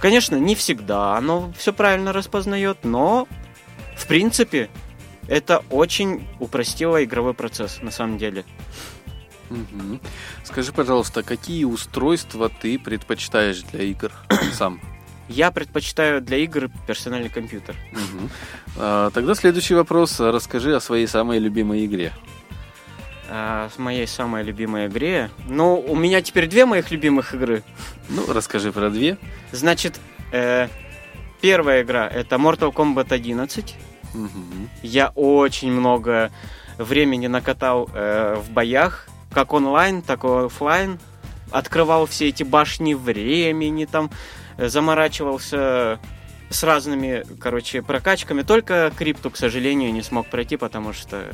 [0.00, 3.28] Конечно, не всегда оно все правильно распознает, но
[4.00, 4.70] в принципе
[5.28, 8.44] это очень упростило игровой процесс на самом деле.
[9.50, 10.00] Мгм.
[10.44, 14.10] Скажи, пожалуйста, какие устройства ты предпочитаешь для игр
[14.52, 14.80] сам?
[15.28, 17.76] Я предпочитаю для игр персональный компьютер.
[17.92, 18.30] Мгм.
[18.76, 20.18] А, Тогда следующий вопрос.
[20.18, 22.12] Расскажи о своей самой любимой игре.
[23.28, 25.30] А, с моей самой любимой игре.
[25.46, 27.62] Ну, у меня теперь две моих любимых игры.
[28.08, 29.18] Ну, расскажи про две.
[29.52, 30.00] Значит,
[30.32, 30.66] э,
[31.40, 33.76] первая игра это Mortal Kombat 11.
[34.14, 34.68] Мгм.
[34.82, 36.30] Я очень много
[36.78, 40.98] времени накатал э, в боях, как онлайн, так и оффлайн.
[41.50, 44.10] Открывал все эти башни времени, там
[44.56, 45.98] э, заморачивался
[46.48, 48.42] с разными, короче, прокачками.
[48.42, 51.32] Только крипту, к сожалению, не смог пройти, потому что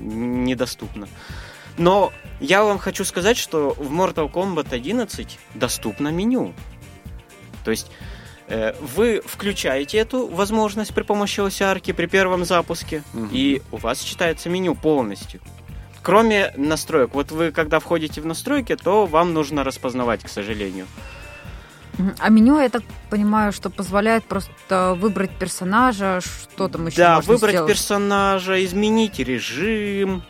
[0.00, 1.08] недоступно.
[1.78, 6.54] Но я вам хочу сказать, что в Mortal Kombat 11 доступно меню.
[7.64, 7.90] То есть
[8.80, 13.28] вы включаете эту возможность при помощи осярки при первом запуске, Мгм.
[13.32, 15.40] и у вас читается меню полностью.
[16.02, 17.10] Кроме настроек.
[17.14, 20.86] Вот вы, когда входите в настройки, то вам нужно распознавать, к сожалению.
[22.18, 27.32] А меню, я так понимаю, что позволяет просто выбрать персонажа, что там еще да, можно
[27.32, 27.72] выбрать сделать?
[27.72, 30.22] персонажа, изменить режим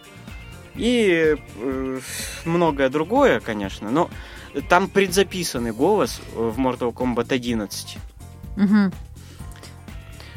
[0.77, 2.01] и э,
[2.45, 3.91] многое другое, конечно.
[3.91, 4.09] Но
[4.68, 7.98] там предзаписанный голос в Mortal Kombat 11.
[8.57, 8.92] Мгм.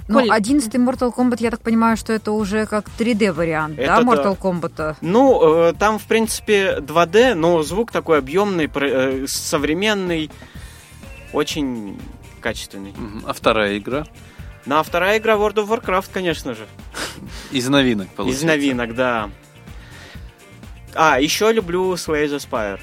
[0.08, 3.96] Ну, Коль- 11 Mortal Kombat, я так понимаю, что это уже как 3D-вариант, да, Это
[3.96, 4.02] да.
[4.02, 4.96] Mortal Kombat?
[5.02, 10.32] Ну, э, там, в принципе, 2D, но звук такой объемный, про- э, современный,
[11.32, 12.02] очень
[12.42, 12.94] качественный.
[13.28, 14.08] А вторая игра?
[14.66, 16.66] Ну, а вторая игра World of Warcraft, конечно же.
[17.52, 18.46] Из новинок, Из получается.
[18.48, 19.30] новинок, да.
[20.96, 22.80] А, еще люблю Slay the Spire.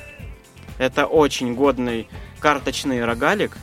[0.79, 2.09] Это очень годный
[2.41, 3.57] карточный рогалик.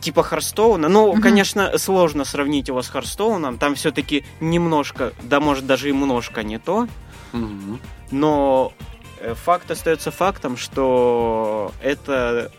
[0.00, 0.88] Типа Харстоуна.
[0.88, 1.22] Ну, Мгм.
[1.22, 3.58] конечно, сложно сравнить его с Харстоуном.
[3.58, 6.86] Там все-таки немножко, да может даже и немножко не то.
[7.32, 7.80] Мгм.
[8.10, 8.72] Но
[9.20, 12.52] э, факт остается фактом, что это,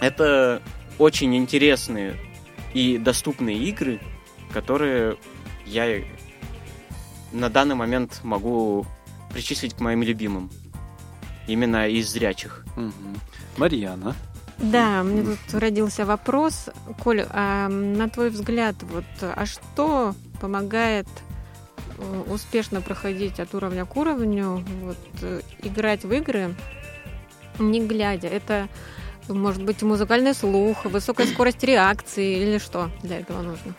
[0.00, 0.62] это
[0.98, 2.16] очень интересные
[2.74, 4.00] и доступные игры,
[4.52, 5.16] которые
[5.66, 6.02] я
[7.32, 8.86] на данный момент могу
[9.32, 10.50] причислить к моим любимым.
[11.46, 12.64] Именно из зрячих.
[12.76, 13.18] Мгм.
[13.56, 14.14] Марьяна.
[14.58, 16.70] Да, мне тут родился вопрос.
[17.02, 21.08] Коль, а на твой взгляд, вот, а что помогает
[21.98, 26.54] э, успешно проходить от уровня к уровню, вот, э, играть в игры,
[27.58, 28.28] не глядя?
[28.28, 28.68] Это
[29.28, 33.74] может быть музыкальный слух, высокая скорость реакции или что для этого нужно?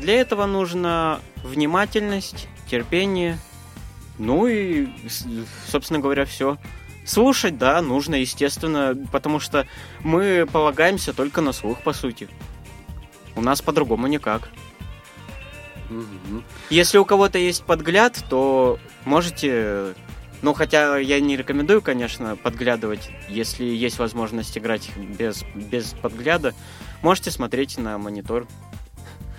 [0.00, 3.38] Для этого нужно внимательность, терпение,
[4.18, 4.88] ну и,
[5.66, 6.58] собственно говоря, все.
[7.10, 9.66] Слушать, да, нужно, естественно, потому что
[10.04, 12.28] мы полагаемся только на слух, по сути.
[13.34, 14.48] У нас по-другому никак.
[15.88, 16.44] Мгм.
[16.70, 19.94] Если у кого-то есть подгляд, то можете...
[20.42, 26.54] Ну, хотя я не рекомендую, конечно, подглядывать, если есть возможность играть без, без подгляда.
[27.02, 28.46] Можете смотреть на монитор.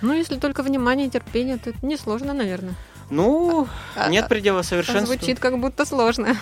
[0.02, 2.74] Ну, если только внимание и терпение, то это несложно, наверное.
[3.08, 3.66] Ну,
[3.96, 5.16] А- нет предела а совершенства.
[5.16, 6.36] Звучит как будто сложно.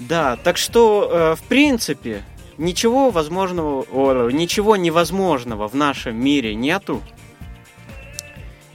[0.00, 2.22] Да, так что, э, в принципе,
[2.58, 7.02] ничего возможного, о, ничего невозможного в нашем мире нету.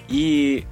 [0.08, 0.66] И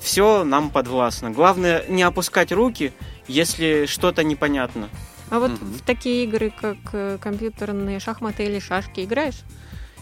[0.00, 1.30] все нам подвластно.
[1.30, 2.92] Главное не опускать руки,
[3.26, 4.88] если что-то непонятно.
[5.30, 5.72] А вот Мгм.
[5.72, 9.42] в такие игры, как э, компьютерные шахматы или шашки, играешь?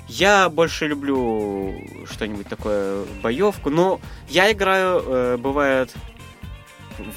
[0.09, 1.74] Я больше люблю
[2.11, 5.92] что-нибудь такое, боевку, но я играю, э, бывает,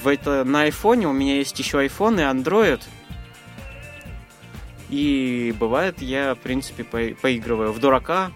[0.04, 2.82] в это на айфоне, у меня есть еще iPhone и Android.
[4.90, 8.32] И бывает, я, в принципе, по- поигрываю в дурака.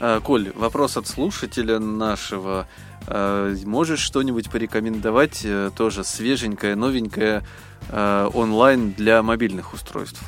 [0.00, 2.66] А, Коль, вопрос от слушателя нашего.
[3.06, 7.42] А, Можешь что-нибудь порекомендовать э, тоже свеженькое, новенькое
[7.90, 10.22] э, онлайн для мобильных устройств?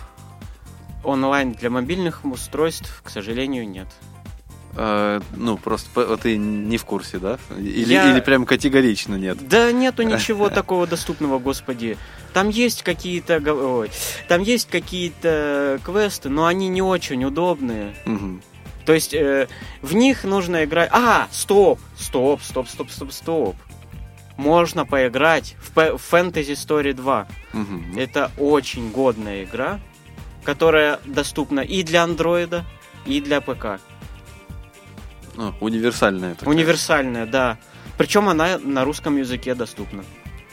[1.05, 3.87] Онлайн для мобильных устройств, к сожалению, нет.
[4.77, 7.39] А, Ну, просто ты не в курсе, да?
[7.57, 9.47] Или, Я- или прям категорично нет?
[9.49, 11.97] Да нету ничего такого доступного, господи.
[12.33, 13.91] Там есть какие-то, ой,
[14.27, 17.95] там есть какие-то квесты, но они не очень удобные.
[18.85, 19.49] То есть э,
[19.81, 20.91] в них нужно играть.
[20.93, 23.57] А, стоп, стоп, стоп, стоп, стоп, стоп.
[24.37, 27.27] Можно поиграть в, П- в Fantasy Story 2.
[27.53, 27.97] Мгм.
[27.97, 29.79] Это очень годная игра,
[30.45, 32.65] которая доступна и для андроида,
[33.07, 33.81] и для ПК.
[35.37, 36.55] Ну, универсальная такая.
[36.55, 37.59] Универсальная, да.
[37.99, 40.05] Причем она на русском языке доступна.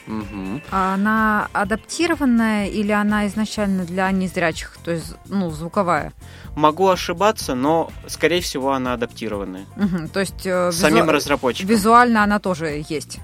[0.07, 0.63] Мгм.
[0.71, 6.11] А она адаптированная или она изначально для незрячих, то есть, ну, звуковая?
[6.55, 9.65] Могу ошибаться, но, скорее всего, она адаптированная.
[9.75, 11.69] Мгм, То есть э, Самим визу- разработчиком.
[11.69, 13.19] визуально она тоже есть.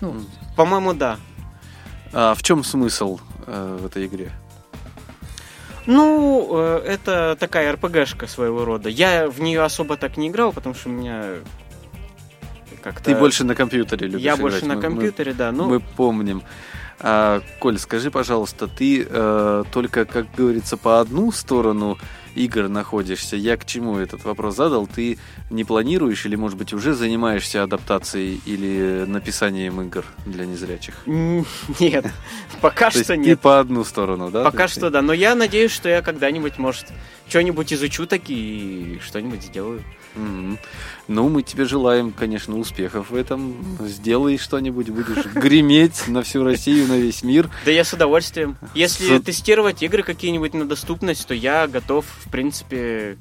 [0.00, 0.14] Ну.
[0.56, 1.18] По-моему, да.
[2.12, 4.30] А в чем смысл э, в этой игре?
[5.86, 8.88] Ну, э, это такая РПГшка своего рода.
[8.88, 11.24] Я в нее особо так не играл, потому что у меня
[12.82, 13.04] как-то...
[13.04, 14.40] Ты больше на компьютере любишь Я играть.
[14.40, 15.52] больше на Мы- мы- компьютере, да.
[15.52, 16.42] Ну, Мы помним.
[17.02, 21.98] А, Коль, скажи, пожалуйста, ты э, только, как говорится, по одну сторону
[22.34, 23.36] игр находишься?
[23.36, 24.86] Я к чему этот вопрос задал?
[24.86, 25.18] Ты
[25.50, 31.02] не планируешь или, может быть, уже занимаешься адаптацией или написанием игр для незрячих?
[31.06, 32.06] нет,
[32.60, 33.40] пока что ты нет.
[33.40, 34.44] по одну сторону, да?
[34.44, 36.86] Пока что да, но я надеюсь, что я когда-нибудь, может,
[37.28, 39.82] что-нибудь изучу таки и что-нибудь сделаю.
[40.14, 40.58] Мгм.
[41.08, 43.56] Ну, мы тебе желаем, конечно, успехов в этом.
[43.80, 47.48] Сделай что-нибудь, будешь греметь на всю Россию, на весь мир.
[47.64, 48.56] Да я с удовольствием.
[48.74, 53.18] Если С- тестировать игры какие-нибудь на доступность, то я готов, в принципе,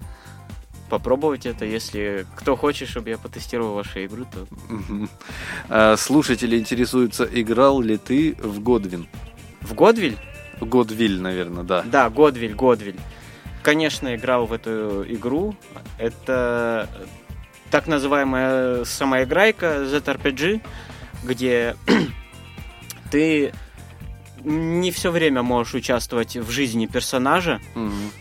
[0.90, 1.66] попробовать это.
[1.66, 4.48] Если кто хочет, чтобы я потестировал ваши игры, то...
[5.70, 9.08] А, Слушатели интересуются, играл ли ты в Годвин?
[9.62, 10.18] В Годвиль?
[10.62, 11.84] Годвиль, наверное, да.
[11.84, 12.98] Да, Годвиль, Годвиль.
[13.64, 15.56] Конечно, играл в эту игру.
[15.98, 16.90] Это
[17.72, 20.62] так называемая самоиграйка ZRPG,
[21.24, 21.76] где
[23.12, 23.54] ты
[24.44, 27.60] не все время можешь участвовать в жизни персонажа.
[27.76, 28.12] Мгм.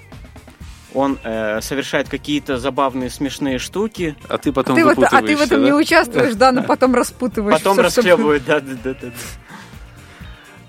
[0.94, 5.36] Он э, совершает какие-то забавные, смешные штуки, А ты потом Ты в это- а ты
[5.36, 5.66] в этом да?
[5.66, 7.58] не участвуешь, да, но потом распутываешь.
[7.58, 8.44] потом расхлебывает.
[8.46, 9.08] Да, да, да, да.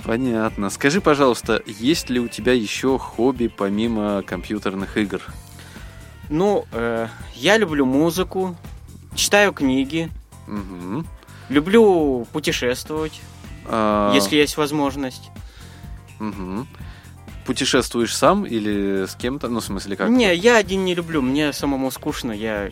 [0.03, 0.69] Понятно.
[0.69, 5.21] Скажи, пожалуйста, есть ли у тебя еще хобби помимо компьютерных игр?
[6.29, 8.55] Ну, э, я люблю музыку,
[9.15, 10.09] читаю книги,
[10.47, 11.05] Мгм.
[11.49, 13.19] люблю путешествовать,
[13.65, 15.29] А, если есть возможность.
[16.19, 16.67] мгм.
[17.45, 19.47] Путешествуешь сам или с кем-то?
[19.49, 20.09] Ну, в смысле, как?
[20.09, 22.69] Не, я один не люблю, мне самому скучно, я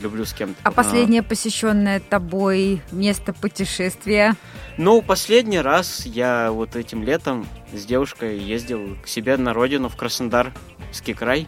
[0.00, 0.56] люблю с кем-то.
[0.62, 4.34] А последнее посещенное тобой место путешествия?
[4.76, 9.96] Ну, последний раз я вот этим летом с девушкой ездил к себе на родину в
[9.96, 11.46] Краснодарский край.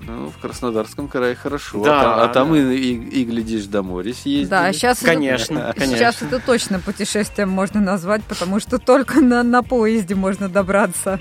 [0.00, 1.82] Ну, в Краснодарском крае хорошо.
[1.82, 2.72] Да, а там, а там да.
[2.72, 4.48] и, и- и, глядишь, до моря съездили.
[4.50, 5.96] Да, сейчас Конечно, конечно.
[5.96, 11.18] Сейчас это точно путешествием можно назвать, потому что только на, на поезде можно добраться.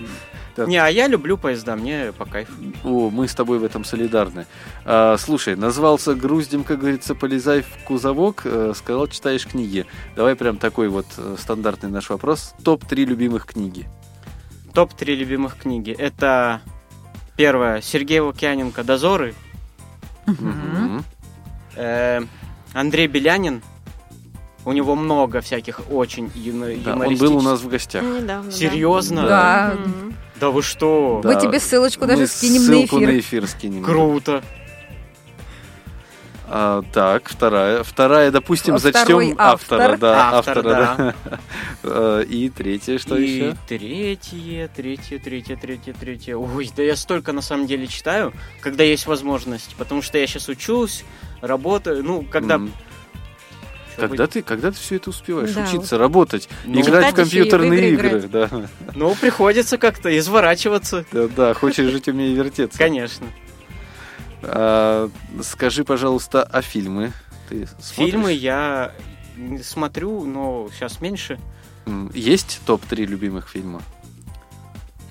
[0.55, 0.65] Да.
[0.65, 2.53] Не, а я люблю поезда, мне по кайфу.
[2.83, 4.45] О, мы с тобой в этом солидарны.
[4.85, 9.85] А, слушай, назвался груздем, как говорится, полезай в кузовок, э, сказал, читаешь книги.
[10.15, 12.53] Давай прям такой вот э, стандартный наш вопрос.
[12.63, 13.85] Топ-3 любимых книги.
[14.73, 15.91] Топ-3 любимых книги.
[15.91, 16.61] Это
[17.35, 19.33] первое, Сергей Лукьяненко «Дозоры»,
[21.75, 22.21] э,
[22.73, 23.61] Андрей Белянин.
[24.67, 28.03] У него много всяких очень юно- Да, он был у юмористических- нас в гостях.
[28.03, 28.51] Недавно, да.
[28.51, 29.27] Серьезно?
[29.27, 29.73] Да.
[29.77, 30.15] Мгм.
[30.39, 31.21] Да вы что?
[31.23, 31.33] Да.
[31.33, 33.07] Мы тебе ссылочку Мы даже скинем на ссылку эфир.
[33.07, 33.83] на эфир скинем.
[33.83, 34.43] Круто.
[36.47, 37.83] А, так, вторая.
[37.83, 38.93] Вторая, допустим, А второй
[39.29, 39.83] зачтем автора.
[39.83, 39.97] автор.
[39.97, 41.39] Да, Автор, автора, да.
[41.83, 43.55] Э, И третье, что и еще?
[43.67, 46.35] третье, третье, третье, третье, третье.
[46.37, 48.31] Ой, да я столько на самом деле читаю,
[48.61, 49.75] когда есть возможность.
[49.75, 51.03] Потому что я сейчас учусь,
[51.41, 52.03] работаю.
[52.03, 52.55] Ну, когда...
[52.55, 52.71] М.
[53.97, 55.51] Когда ты, когда ты все это успеваешь?
[55.53, 58.27] Да, Учиться, работать, Ну, играть в компьютерные игры игры.
[58.27, 58.49] Да.
[58.95, 61.05] Ну, приходится как-то изворачиваться.
[61.11, 62.77] Да, да, хочешь жить, умей вертеться.
[62.77, 63.27] Конечно.
[64.41, 65.09] А,
[65.43, 67.11] скажи, пожалуйста, а фильмы?
[67.49, 68.11] Ты смотришь?
[68.11, 68.91] Фильмы я
[69.63, 71.39] смотрю, но сейчас меньше.
[72.13, 73.81] Есть топ-3 любимых фильма?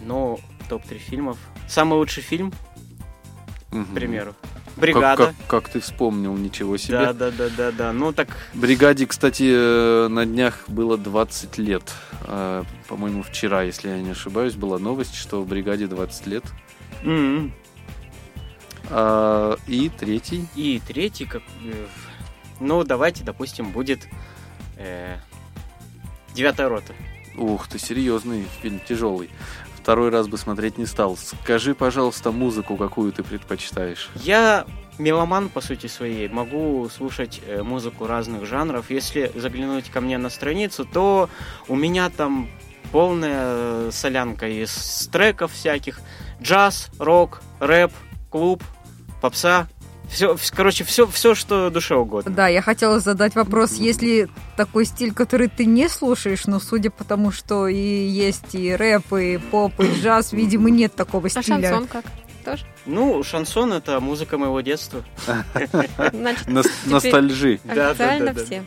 [0.01, 1.39] Но топ-3 фильмов.
[1.69, 2.53] Самый лучший фильм,
[3.71, 3.87] Мгм.
[3.87, 4.35] к примеру.
[4.75, 5.27] Как, Бригада.
[5.27, 6.99] как- как ты вспомнил, ничего себе.
[6.99, 7.93] Да, да, да, да, да.
[7.93, 11.93] Ну так, Бригаде, кстати, э, на днях было 20 лет.
[12.23, 16.45] А, По-моему, вчера, если я не ошибаюсь, была новость, что в бригаде 20 лет.
[17.03, 17.53] м-м.
[18.91, 20.47] А, И третий.
[20.55, 21.43] И третий, как...
[21.65, 21.87] э,
[22.61, 24.07] Ну, давайте, допустим, будет
[24.77, 25.17] э,
[26.35, 26.93] Девятая рота.
[27.37, 29.29] Ух ты, серьезный фильм, тяжелый.
[29.85, 31.15] Второй раз бы смотреть не стал.
[31.19, 34.09] Скажи, пожалуйста, музыку, какую ты предпочитаешь?
[34.15, 34.65] Я
[34.97, 38.87] меломан, по сути своей, могу слушать э, музыку разных жанров.
[38.89, 41.29] Если заглянуть ко мне на страницу, то
[41.69, 42.49] у меня там
[42.93, 46.01] полная солянка из треков всяких.
[46.41, 47.93] Джаз, рок, рэп,
[48.31, 48.63] клуб,
[49.21, 49.69] попса.
[50.15, 52.31] Все, короче, все, все, что душе угодно.
[52.31, 56.91] Да, я хотела задать вопрос, есть ли такой стиль, который ты не слушаешь, но судя
[56.93, 61.31] по тому, что и есть и рэп, и поп, и джаз, видимо, нет такого А
[61.31, 61.43] стиля.
[61.43, 62.05] шансон как?
[62.45, 62.65] Тоже?
[62.87, 65.03] Ну, шансон это музыка моего детства.
[66.87, 67.59] Ностальжи.
[67.65, 68.63] Да, да, официально все.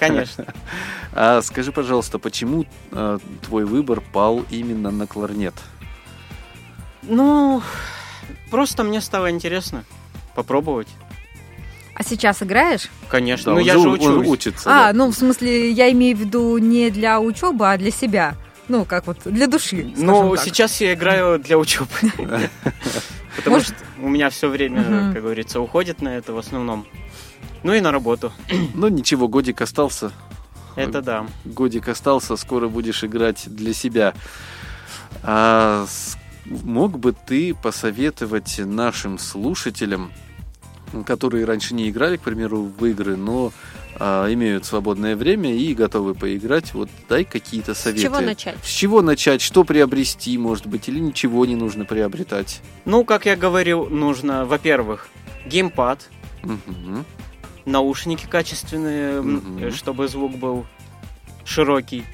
[0.00, 0.46] Конечно.
[1.12, 5.54] А скажи, пожалуйста, почему э, твой выбор пал именно на кларнет?
[7.02, 7.62] Ну,
[8.50, 9.84] просто мне стало интересно
[10.36, 10.86] попробовать.
[11.94, 12.88] А сейчас играешь?
[13.08, 14.28] Конечно, Да, ну он я же же у- он учусь.
[14.28, 14.70] учится.
[14.70, 18.36] А, ну, в смысле, я имею в виду не для учебы, а для себя.
[18.68, 20.44] Ну, как вот, для души, Ну, так.
[20.44, 21.88] сейчас я играю для учебы.
[23.36, 26.86] Потому Может- что у меня все время, как говорится, уходит на это в основном.
[27.62, 28.32] Ну и на работу.
[28.74, 30.12] Ну ничего, годик остался.
[30.74, 31.26] Это да.
[31.46, 34.12] Годик остался, скоро будешь играть для себя.
[35.22, 35.86] А
[36.44, 40.12] мог бы ты посоветовать нашим слушателям,
[41.04, 43.52] которые раньше не играли, к примеру, в игры, но
[43.98, 48.02] а, имеют свободное время и готовы поиграть, вот дай какие-то С советы.
[48.02, 48.56] чего начать?
[48.62, 49.40] С чего начать?
[49.40, 52.60] Что приобрести, может быть, или ничего не нужно приобретать?
[52.84, 55.08] Ну, как я говорил, нужно, во-первых,
[55.46, 56.08] геймпад,
[56.42, 57.04] Мгм.
[57.64, 59.22] наушники качественные,
[59.60, 60.66] э, чтобы звук был
[61.44, 62.04] широкий.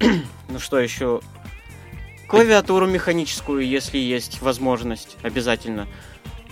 [0.48, 1.20] ну что еще?
[2.28, 5.86] Клавиатуру механическую, если есть возможность, обязательно.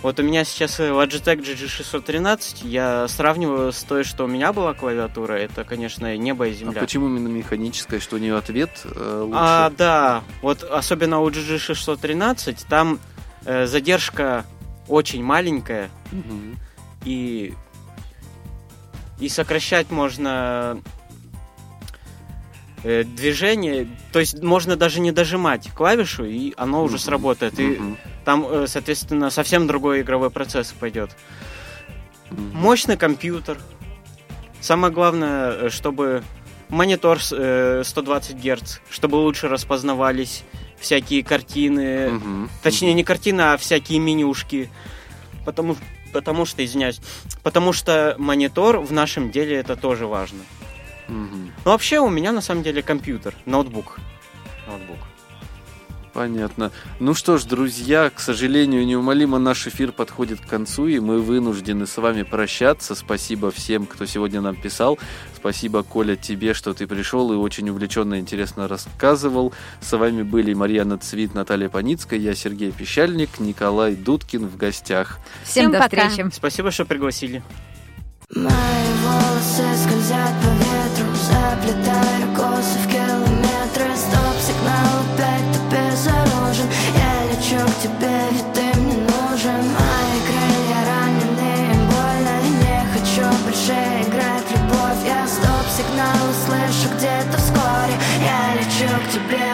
[0.03, 4.75] Вот у меня сейчас э, Logitech GG613, я сравниваю с той, что у меня была
[4.75, 6.81] клавиатура, это, конечно, небо и А земля.
[6.81, 9.39] почему именно механическая, что у нее ответ э, лучше?
[9.41, 12.99] А, да, вот особенно у GG613, там
[13.45, 14.45] э, задержка
[14.89, 16.57] очень маленькая, Мгм.
[17.05, 17.55] и,
[19.21, 20.81] и сокращать можно
[22.85, 27.01] э, движение, то есть можно даже не дожимать клавишу, и оно уже Мгм.
[27.03, 27.59] сработает.
[27.61, 27.97] И Мгм.
[28.25, 31.11] там, э, соответственно, совсем другой игровой процесс пойдет.
[32.31, 32.51] Мгм.
[32.55, 33.59] Мощный компьютер.
[34.61, 36.23] Самое главное, э, чтобы
[36.69, 40.45] монитор э, 120 Гц, чтобы лучше распознавались
[40.81, 42.51] всякие картины, Мгм.
[42.63, 44.69] Точнее, не картина, а всякие менюшки.
[45.45, 45.77] Потому,
[46.13, 47.01] потому что, извиняюсь,
[47.43, 50.39] потому что монитор в нашем деле это тоже важно.
[51.65, 53.99] Но вообще у меня на самом деле компьютер, ноутбук.
[54.67, 54.99] Ноутбук.
[56.13, 56.71] Понятно.
[57.01, 61.87] Ну что ж, друзья, к сожалению, неумолимо наш эфир подходит к концу, и мы вынуждены
[61.87, 62.95] с вами прощаться.
[62.95, 64.99] Спасибо всем, кто сегодня нам писал.
[65.35, 69.55] Спасибо, Коля, тебе, что ты пришел и очень увлеченно и интересно рассказывал.
[69.81, 75.19] С вами были Марьяна Цвит, Наталья Паницкая, я Сергей Пещальник, Николай Дудкин в гостях.
[75.45, 76.09] Всем, Всем до пока.
[76.11, 76.31] встречи.
[76.35, 77.43] Спасибо, что пригласили.
[78.35, 78.51] Мои
[79.03, 80.52] волосы скользят по
[81.43, 83.91] Заплетая косы в километры.
[83.97, 86.69] Стоп-сигнал опять ты безоружен.
[86.95, 89.63] Я лечу к тебе, ведь ты мне нужен.
[89.75, 93.75] Мои крылья ранены, им больно не хочу больше
[94.07, 95.03] играть в любовь.
[95.05, 97.95] Я стоп-сигнал услышу где-то вскоре.
[98.23, 99.52] Я лечу к тебе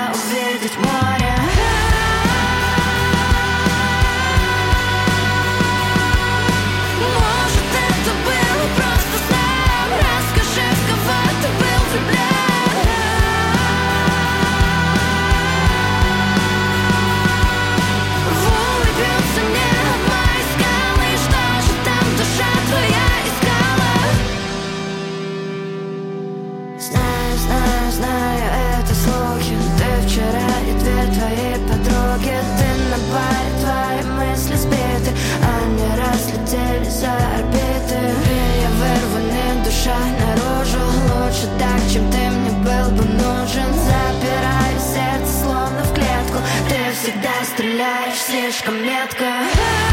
[48.28, 49.87] слишком метко.